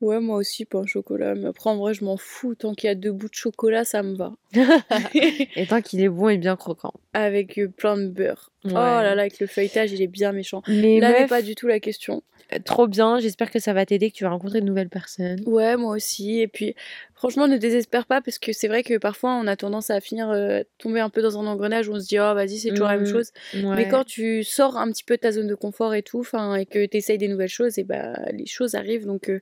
[0.00, 1.34] Ouais, moi aussi, pain au chocolat.
[1.34, 2.54] Mais après, en vrai, je m'en fous.
[2.54, 4.32] Tant qu'il y a deux bouts de chocolat, ça me va.
[5.14, 6.92] Et tant qu'il est bon et bien croquant.
[7.12, 8.50] Avec euh, plein de beurre.
[8.64, 10.62] Oh là là, avec le feuilletage, il est bien méchant.
[10.68, 12.22] Mais Là meuf, pas du tout la question.
[12.52, 13.18] euh, trop bien.
[13.20, 15.40] J'espère que ça va t'aider, que tu vas rencontrer de nouvelles personnes.
[15.46, 16.40] Ouais, moi aussi.
[16.40, 16.74] Et puis,
[17.20, 20.30] franchement, ne désespère pas parce que c'est vrai que parfois on a tendance à finir
[20.30, 22.88] euh, tomber un peu dans un engrenage où on se dit, oh vas-y, c'est toujours
[22.88, 23.12] la même Mhm.
[23.12, 23.30] chose.
[23.76, 26.54] Mais quand tu sors un petit peu de ta zone de confort et tout, enfin,
[26.54, 29.04] et que tu essayes des nouvelles choses, et bah, les choses arrivent.
[29.06, 29.40] Donc, euh,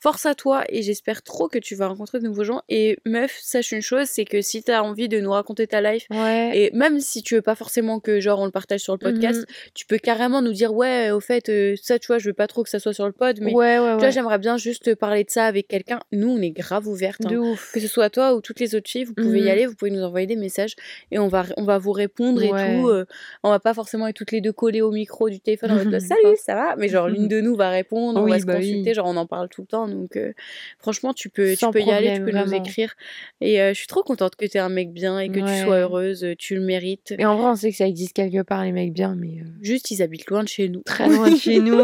[0.00, 2.62] force à toi et j'espère trop que tu vas rencontrer de nouveaux gens.
[2.68, 5.80] Et meuf, sache une chose, c'est que si tu as envie de nous raconter ta
[5.80, 6.50] life, Ouais.
[6.54, 9.40] et même si tu veux pas forcément que genre on le partage sur le podcast,
[9.40, 9.46] Mhm.
[9.74, 12.48] tu peux carrément nous dire ouais, au fait, euh, ça, tu vois, je veux pas
[12.48, 15.22] trop que ça soit sur le pod, mais ouais, tu vois, j'aimerais bien juste parler
[15.24, 16.00] de ça avec quelqu'un.
[16.10, 16.88] Nous, on est grave
[17.28, 17.70] De ouf.
[17.72, 19.46] Que ce soit toi ou toutes les autres filles, vous pouvez Mhm.
[19.46, 20.74] y aller, vous pouvez nous envoyer des messages
[21.10, 22.88] et on va, on va vous répondre et tout.
[22.88, 23.04] euh,
[23.42, 25.92] on va pas forcément être toutes les deux collées au micro du téléphone en mode
[25.92, 26.00] Mhm.
[26.00, 26.76] salut, ça va?
[26.76, 28.70] Mais genre l'une de nous va répondre, on va se bah oui.
[28.70, 29.86] consulter, genre on en parle tout le temps.
[29.88, 30.32] Donc euh,
[30.78, 32.64] franchement, tu peux, tu peux y aller, tu peux nous vraiment.
[32.64, 32.94] écrire.
[33.40, 35.64] Et euh, je suis trop contente que tu es un mec bien et que tu
[35.64, 37.14] sois heureuse, euh, tu le mérites.
[37.18, 39.90] Et en vrai, on sait que ça existe quelque part, les mecs bien, mais Juste,
[39.90, 40.82] ils habitent loin de chez nous.
[40.82, 41.76] très loin de chez nous.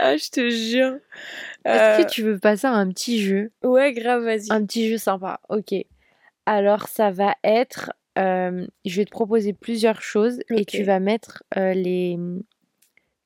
[0.00, 0.96] ah, je te jure.
[1.64, 3.50] Est-ce Euh, que tu veux passer à un petit jeu?
[3.62, 4.50] Ouais, grave, vas-y.
[4.50, 5.74] Un petit jeu sympa, ok.
[6.46, 7.92] Alors, ça va être.
[8.18, 12.18] euh, je vais te proposer plusieurs choses et tu vas mettre euh, les.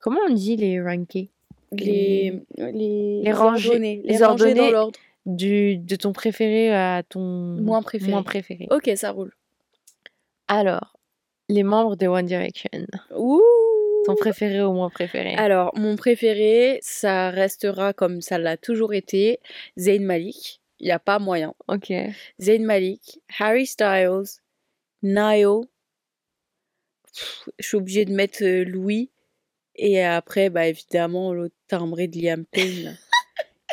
[0.01, 1.31] Comment on dit les rankés
[1.73, 4.03] Les, les, Les rangées- ordonnées.
[4.05, 4.19] les Les
[4.55, 4.99] dans l'ordre.
[5.25, 7.21] du, De ton préféré à ton.
[7.21, 8.11] Moins préféré.
[8.11, 8.67] Moins préféré.
[8.71, 9.33] Ok, ça roule.
[10.49, 10.97] Alors,
[11.49, 12.69] les membres de One Direction.
[13.17, 13.41] Ouh
[14.05, 15.35] Ton préféré au moins préféré?
[15.35, 19.41] Alors, mon préféré, ça restera comme ça l'a toujours été,
[19.79, 20.61] Zayn Malik.
[20.81, 21.55] Il n'y a pas moyen.
[21.69, 21.93] Ok.
[22.41, 24.41] Zayn Malik, Harry Styles,
[25.03, 25.63] Niall.
[27.15, 29.11] Pff, Je suis obligée de mettre euh, Louis.
[29.77, 32.99] Et après, bah évidemment, l'autre timbré de Liam Payne.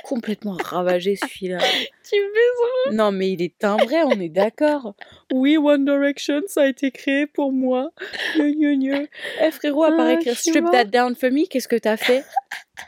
[0.09, 1.59] Complètement ravagé celui-là.
[2.09, 4.95] Tu fais Non, mais il est timbré, on est d'accord.
[5.31, 7.91] Oui, One Direction, ça a été créé pour moi.
[8.35, 9.07] Gneu.
[9.39, 10.65] Eh frérot, à part Ah, écrire Strip.
[10.71, 12.23] That Down for Me, qu'est-ce que t'as fait?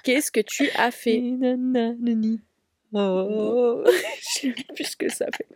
[0.03, 1.21] Qu'est-ce que tu as fait?
[2.93, 5.47] Oh, je sais plus ce que ça fait.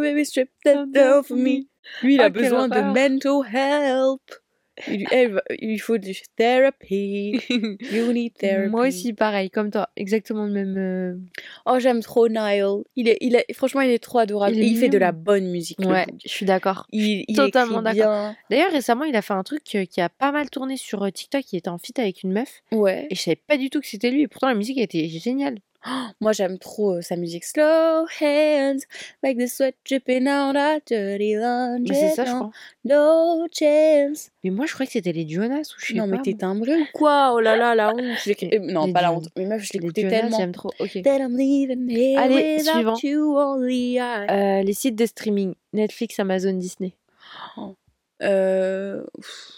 [0.00, 1.66] Baby, strip that down for me.
[2.02, 4.22] Lui, il a Ah, besoin de mental help.
[4.88, 7.38] Il, elle il faut du therapy.
[7.50, 8.70] You need therapy.
[8.70, 9.88] Moi aussi, pareil, comme toi.
[9.96, 10.76] Exactement le même.
[10.78, 11.14] euh,
[11.66, 12.82] Oh, j'aime trop Niall.
[12.96, 14.54] Il est, il est, franchement, il est trop adorable.
[14.56, 15.78] Il est Et il fait de la bonne musique.
[15.80, 16.86] le Ouais, je suis d'accord.
[16.90, 18.12] Il, il Totalement écrit d'accord.
[18.30, 18.36] bien.
[18.50, 21.10] D'ailleurs, récemment, il a fait un truc euh, qui a pas mal tourné sur euh,
[21.10, 21.52] TikTok.
[21.52, 22.62] Il était en feat avec une meuf.
[22.72, 23.06] Ouais.
[23.10, 24.22] Et je savais pas du tout que c'était lui.
[24.22, 25.06] Et pourtant, la musique a été
[25.84, 26.14] géniale.
[26.20, 27.44] Moi, j'aime trop euh, sa musique.
[27.44, 28.78] Slow hands,
[29.22, 31.90] like the sweat dripping out our dirty laundry.
[31.90, 32.50] Mais c'est ça, je crois.
[32.84, 34.30] No chance.
[34.44, 36.16] Mais moi, je croyais que c'était les Jonas ou je sais Non, pas.
[36.16, 37.32] mais t'es timbré ou quoi?
[37.34, 38.24] Oh là là, la honte.
[38.26, 39.28] Les- euh, non, les pas la honte.
[39.36, 40.38] Mais meuf, je l'écoutais tellement.
[40.38, 40.70] j'aime trop.
[40.80, 41.00] Ok.
[42.16, 42.94] Allez, suivant.
[44.30, 46.94] Euh, les sites de streaming Netflix, Amazon, Disney.
[48.22, 49.02] Euh...
[49.16, 49.52] pff,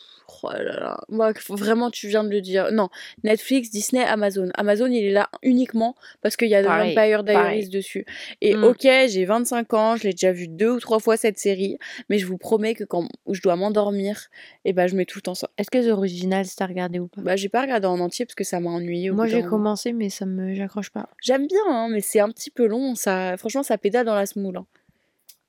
[0.52, 1.00] Oh là là.
[1.08, 2.70] Moi, faut- vraiment, tu viens de le dire.
[2.72, 2.88] Non,
[3.22, 4.48] Netflix, Disney, Amazon.
[4.54, 8.04] Amazon, il est là uniquement parce qu'il y a The Vampire Diaries dessus.
[8.40, 8.64] Et Mm.
[8.64, 11.78] ok, j'ai 25 ans, je l'ai déjà vu deux ou trois fois cette série,
[12.08, 14.28] mais je vous promets que quand je dois m'endormir,
[14.64, 15.48] et ben je mets tout le temps ça.
[15.58, 17.22] Est-ce que The Original, t'as regardé ou pas?
[17.22, 19.10] Bah, j'ai pas regardé en entier parce que ça m'a ennuyé.
[19.10, 21.08] Moi, j'ai commencé, mais ça me, j'accroche pas.
[21.22, 22.94] J'aime bien, hein, mais c'est un petit peu long.
[22.94, 24.56] Ça, franchement, ça pédale dans la smoule.
[24.58, 24.66] hein.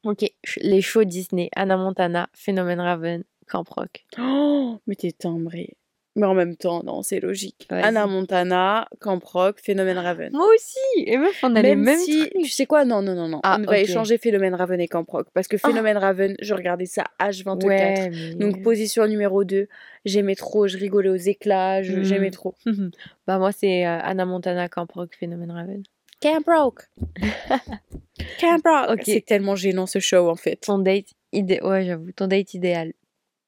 [0.04, 0.24] Ok.
[0.62, 4.06] Les shows Disney, Anna Montana, Phénomène Raven, Camp Rock.
[4.20, 5.76] Oh, mais t'es timbré.
[6.18, 7.68] Mais en même temps, non, c'est logique.
[7.70, 10.32] Anna Montana, Camp Rock, Phénomène Raven.
[10.32, 12.32] Moi aussi Et meuf, on a les Même mêmes si, trucs.
[12.44, 13.42] tu sais quoi, non, non, non, non.
[13.44, 15.28] Ah, on va échanger Phénomène Raven et Camp Rock.
[15.34, 15.68] Parce que Oh.
[15.68, 17.66] Phénomène Raven, je regardais ça H24.
[17.66, 18.36] Ouais, mais...
[18.36, 19.68] Donc, position numéro 2,
[20.06, 22.04] j'aimais trop, je rigolais aux éclats, Mm.
[22.04, 22.56] j'aimais trop.
[23.28, 25.84] bah moi, c'est euh, Anna Montana, Camp Rock, Phénomène Raven.
[26.22, 26.84] Camp Rock
[28.40, 29.02] Camp Rock Ok.
[29.04, 30.56] C'est tellement gênant ce show en fait.
[30.56, 32.94] Ton date idéal, ouais, j'avoue, ton date idéal.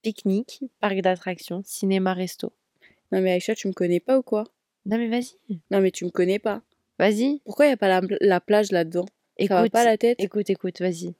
[0.04, 2.54] Pique-nique, parc d'attractions, cinéma, resto.
[3.12, 4.44] Non mais Aïcha, tu me connais pas ou quoi?
[4.86, 5.38] Non mais vas-y,
[5.72, 6.62] Non mais tu me connais pas.
[7.00, 7.42] vas-y.
[7.46, 9.06] Pourquoi y a pas la, la plage là-dedans?
[9.40, 10.20] Ça va Écoute, pas la tête?
[10.22, 11.14] écoute, écoute, vas-y.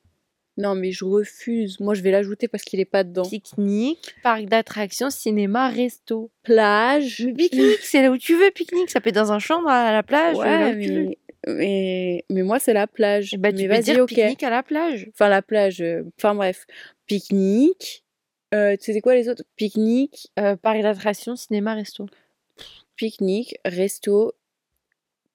[0.58, 1.80] Non mais je refuse.
[1.80, 3.24] Moi je vais l'ajouter parce qu'il est pas dedans.
[3.30, 6.32] Pique-nique, parc d'attractions, cinéma, resto.
[6.44, 7.24] Plage.
[7.26, 8.90] Mais pique-nique, c'est là où tu veux, pique-nique.
[8.90, 11.04] Ça peut être dans un chambre, à la plage, là Ouais, où tu veux.
[11.04, 13.36] mais, mais, mais moi c'est la plage.
[13.38, 14.10] Ben, tu mais vas-y, dire ok.
[14.10, 15.08] pique-nique à la plage.
[15.14, 15.82] Enfin la plage.
[15.82, 16.66] euh, Enfin bref.
[17.06, 18.04] Pique-nique.
[18.54, 19.44] Euh, C'était quoi les autres?
[19.56, 22.06] Pique-nique, Euh, parc d'attractions, cinéma, resto.
[22.96, 24.34] pique-nique, resto,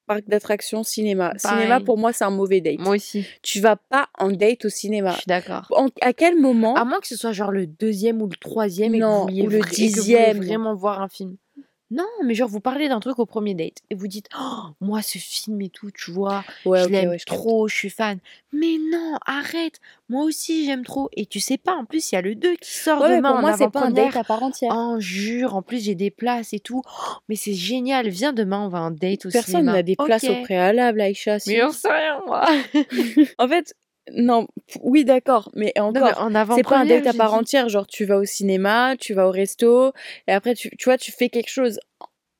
[0.06, 1.32] parc d'attractions, cinéma.
[1.38, 2.78] Cinéma pour moi c'est un mauvais date.
[2.78, 5.12] Moi aussi, Tu vas pas en date au je cinéma.
[5.14, 5.66] suis d'accord.
[5.70, 8.94] En- à quel moment À moins que ce soit genre le deuxième ou le troisième
[8.94, 10.36] et que Non, vous vouliez ou le vra- et que vous dixième.
[10.38, 11.36] vraiment voir un film.
[11.94, 15.02] Non, mais genre, vous parlez d'un truc au premier date et vous dites, oh, moi,
[15.02, 18.18] ce film et tout, tu vois, Ouais, je l'aime ouais, trop, je suis fan.
[18.50, 19.78] Mais non, arrête,
[20.08, 21.10] moi aussi, j'aime trop.
[21.16, 23.28] Et tu sais pas, en plus, il y a le 2 qui sort Ouais, demain
[23.28, 24.72] pour en moi, c'est pas un date à part entière.
[24.74, 26.80] Oh, jure, en plus, j'ai des places et tout.
[26.86, 29.72] Oh, mais c'est génial, viens demain, on va en date au Personne cinéma.
[29.72, 31.38] n'a des places au préalable, Aïcha.
[31.38, 31.50] si.
[31.50, 32.46] Mais j'en sais rien, moi.
[33.38, 33.74] En fait,
[34.12, 34.46] non,
[34.82, 37.68] oui, d'accord, mais Non, mais encore, en c'est pas un date à part entière.
[37.68, 39.92] Genre, tu vas au cinéma, tu vas au resto,
[40.26, 41.78] et après, tu, tu vois, tu fais quelque chose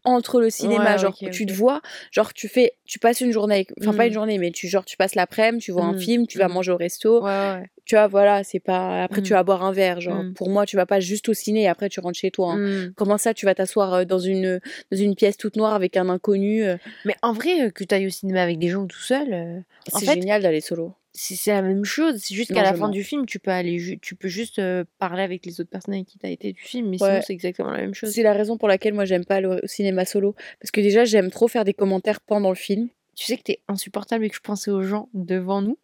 [0.05, 0.95] entre le cinéma.
[0.95, 4.07] Ouais, genre, tu te vois, genre, tu fais, tu passes une journée, avec- enfin, pas
[4.07, 4.15] une Mm.
[4.15, 6.53] journée, mais tu, genre, tu passes l'après-midi, tu vois un Mm, film, tu vas mm.
[6.53, 7.67] manger au resto, Ouais, ouais.
[7.85, 9.05] tu vois, voilà, c'est pas.
[9.05, 10.01] Après, tu vas boire un verre.
[10.01, 12.55] Genre, pour moi, tu vas pas juste au ciné et après, tu rentres chez toi.
[12.55, 12.59] hein.
[12.59, 12.93] Mm.
[12.97, 16.09] Comment ça, tu vas t'asseoir euh, dans une, dans une pièce toute noire avec un
[16.09, 18.87] inconnu euh, Mais en vrai, euh, que tu ailles au cinéma avec des gens ou
[18.89, 20.95] tout seul, euh, C'est fait, génial d'aller solo.
[21.15, 22.17] C'est la même chose.
[22.23, 25.23] C'est juste qu'à la fin du film, tu peux aller, tu peux juste euh, parler
[25.23, 27.09] avec les autres personnes avec qui t'as été du film, mais Ouais.
[27.11, 28.11] sinon c'est exactement la même chose.
[28.13, 30.35] C'est la raison pour laquelle moi j'aime pas aller au cinéma solo.
[30.61, 32.89] Parce que déjà j'aime trop faire des commentaires pendant le film.
[33.15, 35.77] Tu sais que t'es insupportable et que je pensais aux gens devant nous,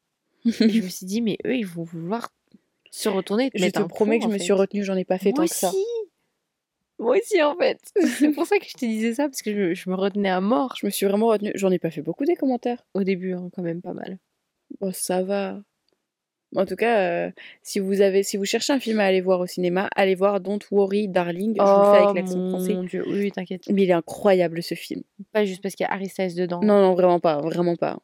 [0.46, 2.32] et je me suis dit mais eux ils vont vouloir
[2.90, 3.46] se retourner.
[3.48, 4.44] Et te je te promets que je me fait.
[4.44, 5.68] suis retenue, j'en ai pas fait Moi tant que ça.
[5.68, 5.84] aussi.
[6.98, 7.78] Moi aussi en fait.
[8.18, 10.40] c'est pour ça que je te disais ça parce que je, je me retenais à
[10.40, 11.52] mort Je me suis vraiment retenue.
[11.54, 12.82] J'en ai pas fait beaucoup des commentaires.
[12.94, 14.18] au début, hein, quand même pas mal.
[14.80, 15.60] Bon, ça va.
[16.56, 17.30] En tout cas, euh,
[17.62, 20.40] si vous avez, si vous cherchez un film à aller voir au cinéma, allez voir
[20.40, 21.54] Don't Worry Darling.
[21.58, 22.74] Je vous le fais avec l'accent Oh mon français.
[22.88, 23.68] dieu, oui, t'inquiète.
[23.70, 25.02] Mais il est incroyable ce film.
[25.32, 26.60] Pas juste parce qu'il y a Harry Styles dedans.
[26.62, 27.98] Non, non, vraiment pas, vraiment pas.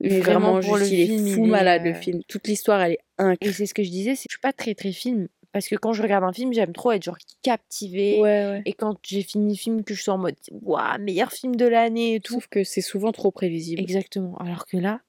[0.00, 1.94] Mais Vraiment, vraiment, pour juste, le il est film, fou il est, malade le euh,
[1.94, 2.20] film.
[2.28, 3.54] Toute l'histoire, elle est Et incroyable.
[3.54, 5.28] c'est ce que je disais, c'est que je suis pas très très film.
[5.52, 8.16] Parce que quand je regarde un film, j'aime trop être genre captivée.
[8.20, 8.62] Ouais, ouais.
[8.66, 11.64] Et quand j'ai fini le film, que je suis en mode waouh, meilleur film de
[11.64, 12.34] l'année et tout.
[12.34, 13.80] Sauf que c'est souvent trop prévisible.
[13.80, 14.36] Exactement.
[14.38, 15.00] Alors que là,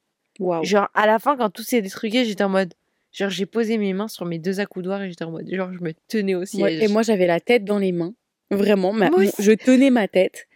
[0.63, 2.73] Genre à la fin, quand tout s'est détruqué, j'étais en mode.
[3.11, 5.47] Genre j'ai posé mes mains sur mes deux accoudoirs et j'étais en mode.
[5.49, 6.83] Genre je me tenais au Ouais, siège.
[6.83, 8.13] et moi, j'avais la tête dans les mains.
[8.51, 10.47] Vraiment, ma- Moi je tenais ma tête.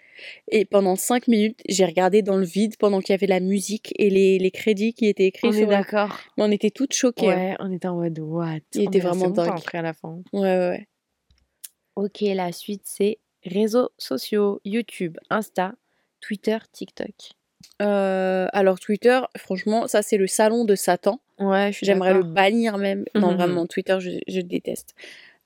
[0.51, 3.93] Et pendant cinq minutes, j'ai regardé dans le vide pendant qu'il y avait la musique
[3.97, 6.19] et les, les crédits qui étaient écrits On est sur d'accord.
[6.37, 7.31] Mais on était toutes choquées.
[7.31, 7.37] hein.
[7.37, 8.57] Ouais, on était en mode what?
[8.73, 9.61] Il Oh, était vraiment dingue.
[9.71, 10.21] à la fin.
[10.33, 10.87] Ouais, ouais, ouais.
[11.95, 15.73] Ok, la suite c'est réseaux sociaux, YouTube, Insta,
[16.19, 17.13] Twitter, TikTok.
[17.81, 21.19] Euh, alors, Twitter, franchement, ça, c'est le salon de Satan.
[21.39, 23.05] Ouais, J'aimerais le bannir même.
[23.15, 23.37] Non, Mhm.
[23.37, 24.93] vraiment, Twitter, je, je déteste.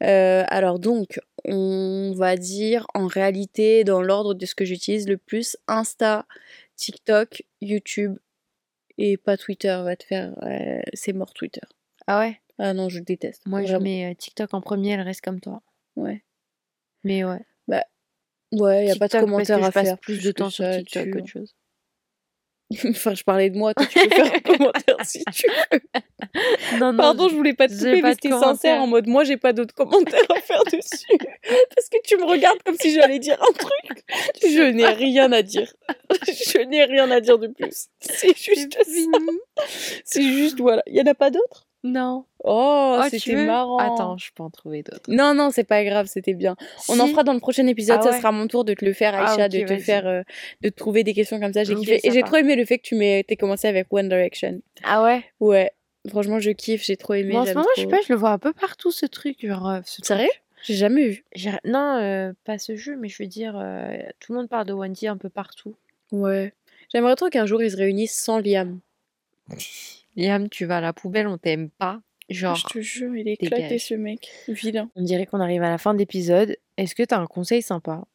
[0.01, 5.17] Euh, alors donc, on va dire en réalité, dans l'ordre de ce que j'utilise le
[5.17, 6.25] plus, Insta,
[6.75, 8.17] TikTok, YouTube
[8.97, 10.33] et pas Twitter va te faire...
[10.41, 11.61] ouais, c'est mort Twitter.
[12.07, 12.39] Ah ouais?
[12.59, 13.43] Ah non, je déteste.
[13.45, 15.61] Moi, je mets euh, TikTok en premier, elle reste comme toi.
[15.95, 16.23] Ouais.
[17.03, 17.41] Mais ouais.
[18.51, 19.13] Ouais, y a pas de
[19.61, 19.97] je à passe faire.
[19.97, 21.55] plus de temps sur TikTok qu'autre chose.
[22.89, 26.79] enfin, je parlais de moi, toi tu peux faire un commentaire si tu veux.
[26.79, 29.37] Non, non, Pardon, je voulais pas te couper, mais c'était sincère en mode moi j'ai
[29.37, 31.17] pas d'autres commentaires à faire dessus.
[31.75, 34.03] Parce que tu me regardes comme si j'allais dire un truc.
[34.41, 35.73] Je n'ai rien à dire.
[36.27, 37.87] Je n'ai rien à dire de plus.
[37.99, 39.19] C'est juste ça.
[40.05, 40.83] C'est juste voilà.
[40.87, 41.67] Il y en a pas d'autres?
[41.83, 42.25] Non.
[42.43, 43.77] Oh, Oh, tu c'était marrant.
[43.77, 45.01] Attends, je peux en trouver d'autres.
[45.09, 46.55] Non, non, c'est pas grave, c'était bien.
[46.89, 48.17] On en fera dans le prochain épisode, Ah ça ouais.
[48.17, 50.21] sera mon tour de te le faire, Ah, Aïcha, de te faire, euh,
[50.61, 51.63] de trouver des questions comme ça.
[51.63, 51.99] J'ai kiffé.
[52.03, 54.61] Et j'ai trop aimé le fait que tu m'aies commencé avec One Direction.
[54.83, 55.23] Ah ouais?
[55.39, 55.71] Ouais,
[56.09, 57.29] franchement, je kiffe, j'ai trop aimé.
[57.33, 59.45] Mais en ce moment, je sais pas, je le vois un peu partout ce truc.
[59.45, 60.01] Genre, euh, ce.
[60.03, 60.29] Sérieux?
[60.63, 61.25] J'ai jamais vu.
[61.65, 64.71] Non, euh, pas ce jeu, mais je veux dire, euh, tout le monde parle de
[64.71, 65.75] One D un peu partout.
[66.13, 66.53] Ouais.
[66.93, 68.79] J'aimerais trop qu'un jour ils se réunissent sans Liam.
[70.15, 72.01] Liam, tu vas à la poubelle, on t'aime pas.
[72.29, 74.29] Genre, Je te jure, il est éclaté ce mec.
[74.47, 74.89] Vilain.
[74.95, 76.55] on dirait qu'on arrive à la fin de l'épisode.
[76.77, 78.05] Est-ce que t'as un conseil sympa?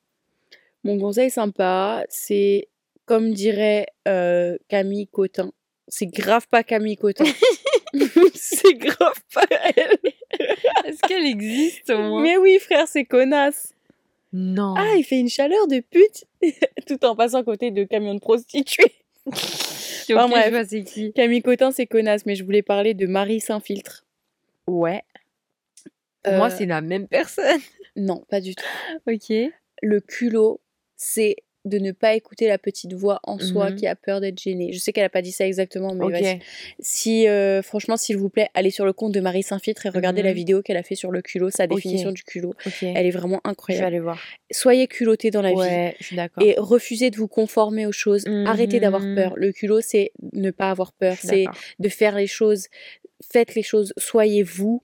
[0.84, 2.68] Mon conseil sympa, c'est
[3.04, 5.50] comme dirait euh, Camille Cotin.
[5.88, 7.24] C'est grave pas Camille Cotin.
[8.34, 9.98] c'est grave pas elle.
[10.84, 13.74] Est-ce qu'elle existe au Mais oui, frère, c'est connasse.
[14.32, 14.74] Non.
[14.76, 16.24] Ah, il fait une chaleur de pute
[16.86, 18.92] tout en passant à côté de camions de prostituées.
[20.14, 20.44] Ok, enfin, bref.
[20.46, 21.12] je vois c'est qui.
[21.12, 24.04] Camille Cotin, c'est connasse, mais je voulais parler de Marie Saint-Filtre.
[24.66, 25.02] Ouais.
[26.22, 27.60] Pour moi, Euh, c'est la même personne.
[27.96, 28.64] Non, pas du tout.
[29.06, 29.32] Ok.
[29.82, 30.60] Le culot,
[30.96, 31.36] c'est
[31.68, 33.76] de ne pas écouter la petite voix en soi Mhm.
[33.76, 34.72] qui a peur d'être gênée.
[34.72, 36.40] Je sais qu'elle a pas dit ça exactement, mais.
[36.80, 40.22] Si, euh, franchement, s'il vous plaît, allez sur le compte de Marie Saint-Filtre et regardez
[40.22, 40.34] la Mhm.
[40.36, 42.54] vidéo qu'elle a fait sur le culot, sa définition du culot.
[42.82, 43.86] Elle est vraiment Je vais incroyable.
[43.86, 44.20] aller voir.
[44.50, 45.56] Soyez culotté dans la vie.
[45.56, 46.42] Ouais, je suis d'accord.
[46.44, 48.24] Et refusez de vous conformer aux choses.
[48.46, 49.14] Arrêtez d'avoir Mhm.
[49.14, 49.32] peur.
[49.36, 51.16] Le culot, c'est ne pas avoir peur.
[51.20, 51.46] C'est
[51.78, 52.66] de faire les choses.
[53.32, 53.92] Faites les choses.
[53.96, 54.82] Soyez vous.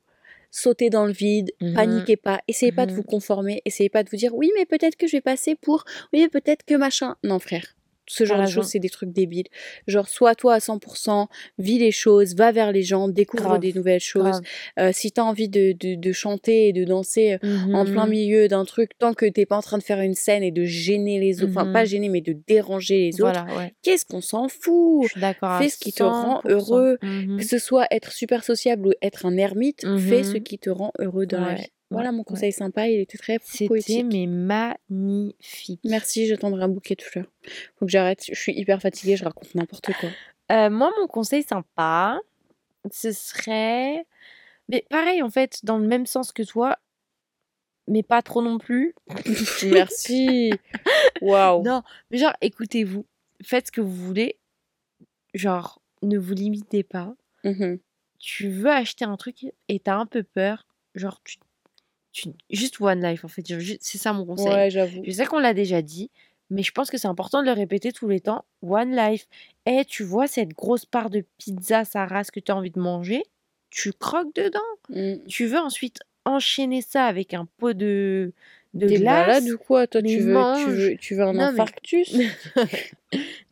[0.57, 1.51] Sautez dans le vide.
[1.61, 1.75] Mhm.
[1.75, 2.41] Paniquez pas.
[2.47, 2.97] Essayez pas de Mhm.
[2.99, 3.61] vous conformer.
[3.65, 5.85] Essayez pas de vous dire oui, mais peut-être que je vais passer pour.
[6.13, 7.17] Oui, mais peut-être que machin.
[7.25, 7.75] Non, frère.
[8.07, 9.47] Ce genre de choses, c'est des trucs débiles.
[9.87, 13.73] Genre, sois toi à 100%, vis les choses, va vers les gens, découvre Grave, des
[13.73, 14.41] nouvelles choses.
[14.79, 18.11] Euh, si t'as envie de, de, de chanter et de danser euh, en plein Mhm.
[18.11, 20.65] milieu d'un truc, tant que t'es pas en train de faire une scène et de
[20.65, 21.87] gêner les autres, enfin, pas Mhm.
[21.87, 23.75] gêner, mais de déranger les autres, ouais.
[23.83, 25.09] qu'est-ce qu'on s'en fout?
[25.63, 26.51] Fais ce qui te rend 100%.
[26.51, 26.99] heureux.
[27.03, 27.39] Mhm.
[27.39, 30.93] Que ce soit être super sociable ou être un ermite, fais ce qui te rend
[30.99, 31.67] heureux dans la vie.
[31.95, 32.25] Voilà mon ouais.
[32.25, 34.07] conseil sympa, il était très C'était poétique.
[34.13, 35.81] mais magnifique.
[35.85, 37.27] Merci, j'attendrai un bouquet à l'heure.
[37.79, 40.11] Faut que j'arrête, je suis hyper fatiguée, je raconte n'importe quoi.
[40.53, 42.21] Euh, moi, mon conseil sympa,
[42.91, 44.07] ce serait.
[44.69, 46.79] Mais pareil, en fait, dans le même sens que toi,
[47.89, 48.95] mais pas trop non plus.
[49.71, 50.51] Merci.
[51.21, 51.63] Waouh.
[51.63, 53.07] Non, mais genre, écoutez-vous,
[53.43, 54.39] faites ce que vous voulez.
[55.35, 57.15] Genre, ne vous limitez pas.
[57.45, 57.79] Mhm.
[58.19, 60.67] Tu veux acheter un truc et t'as un peu peur.
[60.95, 61.43] Genre, tu, tu-
[62.51, 63.43] juste One Life, en fait.
[63.81, 64.49] C'est ça mon conseil.
[64.53, 65.03] Ouais, j'avoue.
[65.05, 66.11] Je sais qu'on l'a déjà dit,
[66.51, 68.45] mais je pense que c'est important de le répéter tous les temps.
[68.63, 69.27] One life.
[69.67, 73.23] Et tu vois cette grosse part de pizza Saras que tu as envie de manger,
[73.71, 74.61] tu croques dedans.
[74.91, 75.25] Mm.
[75.27, 78.33] Tu veux ensuite enchaîner ça avec un pot de,
[78.75, 79.87] de T'es malade ou quoi?
[79.87, 82.15] Toi, tu veux, tu, veux, tu veux un Non, mais- infarctus?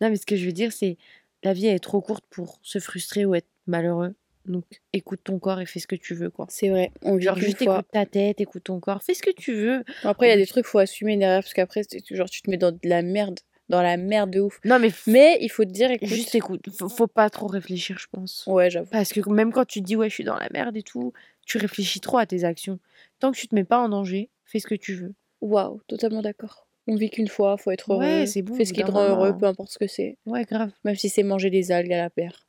[0.01, 0.96] Non, mais ce que je veux dire, c'est
[1.44, 4.14] la vie elle est trop courte pour se frustrer ou être malheureux.
[4.46, 6.46] Donc écoute ton corps et fais ce que tu veux, quoi.
[6.48, 7.76] C'est vrai, on vit Genre juste fois.
[7.78, 9.85] écoute ta tête, écoute ton corps, fais ce que tu veux.
[10.02, 12.50] Après, il y a des trucs, faut assumer derrière, parce qu'après, c'est- genre, tu te
[12.50, 14.59] mets dans de la merde, dans la merde de ouf.
[14.64, 16.09] Non, mais Mais il faut te dire, écoute.
[16.09, 16.68] juste écoute.
[16.76, 18.44] Faut, faut pas trop réfléchir, je pense.
[18.48, 18.90] Ouais, j'avoue.
[18.90, 21.12] Parce que même quand tu te dis ouais, je suis dans la merde et tout,
[21.46, 22.78] tu réfléchis trop à tes actions.
[23.20, 25.14] Tant que tu te mets pas en danger, fais ce que tu veux.
[25.40, 26.66] Waouh, totalement d'accord.
[26.88, 28.00] On vit qu'une fois, faut être heureux.
[28.02, 29.38] Ouais, c'est bon, Fais ce qui te rend heureux, moment.
[29.38, 30.18] peu importe ce que c'est.
[30.26, 30.72] Ouais, grave.
[30.85, 32.44] Même si c'est manger des algues à la paire.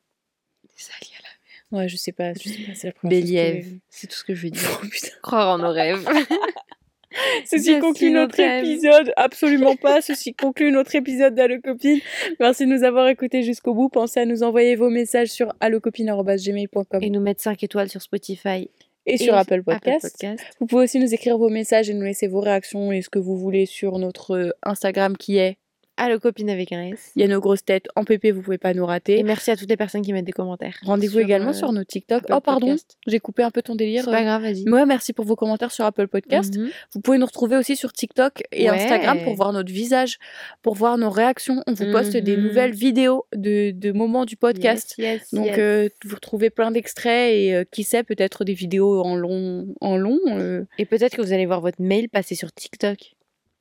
[0.64, 1.13] Des la
[1.74, 4.24] Ouais, je sais pas, je sais pas, c'est la première que Béliève, c'est tout ce
[4.24, 4.62] que je veux dire.
[4.84, 5.08] Oh, putain.
[5.24, 6.08] Croire en nos rêves.
[7.46, 9.12] Ceci conclut notre épisode.
[9.18, 10.02] Absolument pas.
[10.02, 12.00] Ceci conclut notre épisode d'Allo Copine.
[12.40, 13.90] Merci de nous avoir écoutés jusqu'au bout.
[13.90, 18.70] Pensez à nous envoyer vos messages sur allocopine.gmail.com et nous mettre 5 étoiles sur Spotify
[19.06, 20.02] et sur Apple Podcast.
[20.02, 20.44] Podcast.
[20.60, 23.20] Vous pouvez aussi nous écrire vos messages et nous laisser vos réactions et ce que
[23.20, 25.58] vous voulez sur notre euh, Instagram qui est
[25.96, 27.12] Allo copine avec un S.
[27.16, 29.22] Il y a nos grosses têtes en PP, vous pouvez pas nous Et rater.
[29.24, 30.76] merci à toutes les personnes qui mettent des commentaires.
[30.84, 32.24] Rendez-vous également euh, sur nos TikTok.
[32.24, 32.76] Apple Oh pardon,
[33.06, 34.04] j'ai coupé un peu ton délire.
[34.04, 34.68] C'est pas grave, vas-y.
[34.68, 36.58] Ouais, merci pour vos commentaires sur Apple Podcast.
[36.58, 36.70] Mhm.
[36.96, 38.76] Vous pouvez nous retrouver aussi sur TikTok et Ouais.
[38.76, 40.18] Instagram pour voir notre visage,
[40.64, 41.62] pour voir nos réactions.
[41.68, 42.44] On vous poste des Mhm.
[42.44, 44.96] nouvelles vidéos de, de moments du podcast.
[44.98, 45.56] Yes, yes, Donc yes.
[45.60, 49.96] euh, vous retrouvez plein d'extraits et euh, qui sait peut-être des vidéos en long en
[49.96, 50.18] long.
[50.30, 50.64] euh.
[50.80, 53.14] Et peut-être que vous allez voir votre mail passer sur TikTok.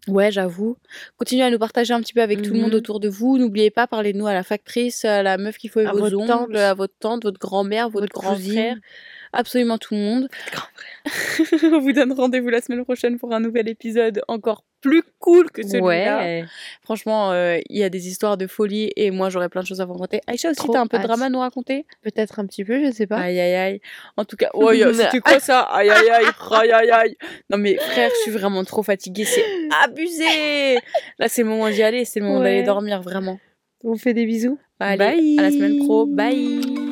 [0.09, 0.77] Ouais, j'avoue.
[1.17, 2.79] Continuez à nous partager un petit peu avec tout le monde Mhm.
[2.79, 3.39] autour de vous.
[3.39, 5.99] N'oubliez pas parlez de nous à la factrice, à la meuf qui fait À vos
[6.01, 6.57] votre ongles, tante.
[6.57, 8.53] à votre tante, votre grand-mère, votre, Votre grand cousine.
[8.53, 8.77] frère,
[9.33, 10.29] absolument tout le monde.
[10.53, 10.67] Grand
[11.77, 15.63] On vous donne rendez-vous la semaine prochaine pour un nouvel épisode encore plus cool que
[15.63, 16.19] celui-là.
[16.19, 16.45] Ouais.
[16.83, 19.81] Franchement, euh, il y a des histoires de folie et moi j'aurais plein de choses
[19.81, 20.21] à vous raconter.
[20.27, 21.87] Aïcha aussi, t'as un peu de drama à nous raconter?
[22.03, 23.19] Peut-être un petit peu, je sais pas.
[23.19, 23.81] Aïe aïe aïe.
[24.17, 25.61] En tout cas, a- c'était quoi ça?
[25.63, 27.17] Aïe aïe aïe, aïe aïe aïe.
[27.51, 29.45] Non mais frère, je suis vraiment trop fatiguée, c'est
[29.85, 30.75] abusé.
[31.19, 32.45] Là, c'est le moment d'y aller, c'est le moment Ouais.
[32.55, 33.39] d'aller dormir vraiment.
[33.85, 34.59] On fait des bisous.
[34.81, 35.39] Allez, Bye.
[35.39, 36.92] à la semaine pro, bye.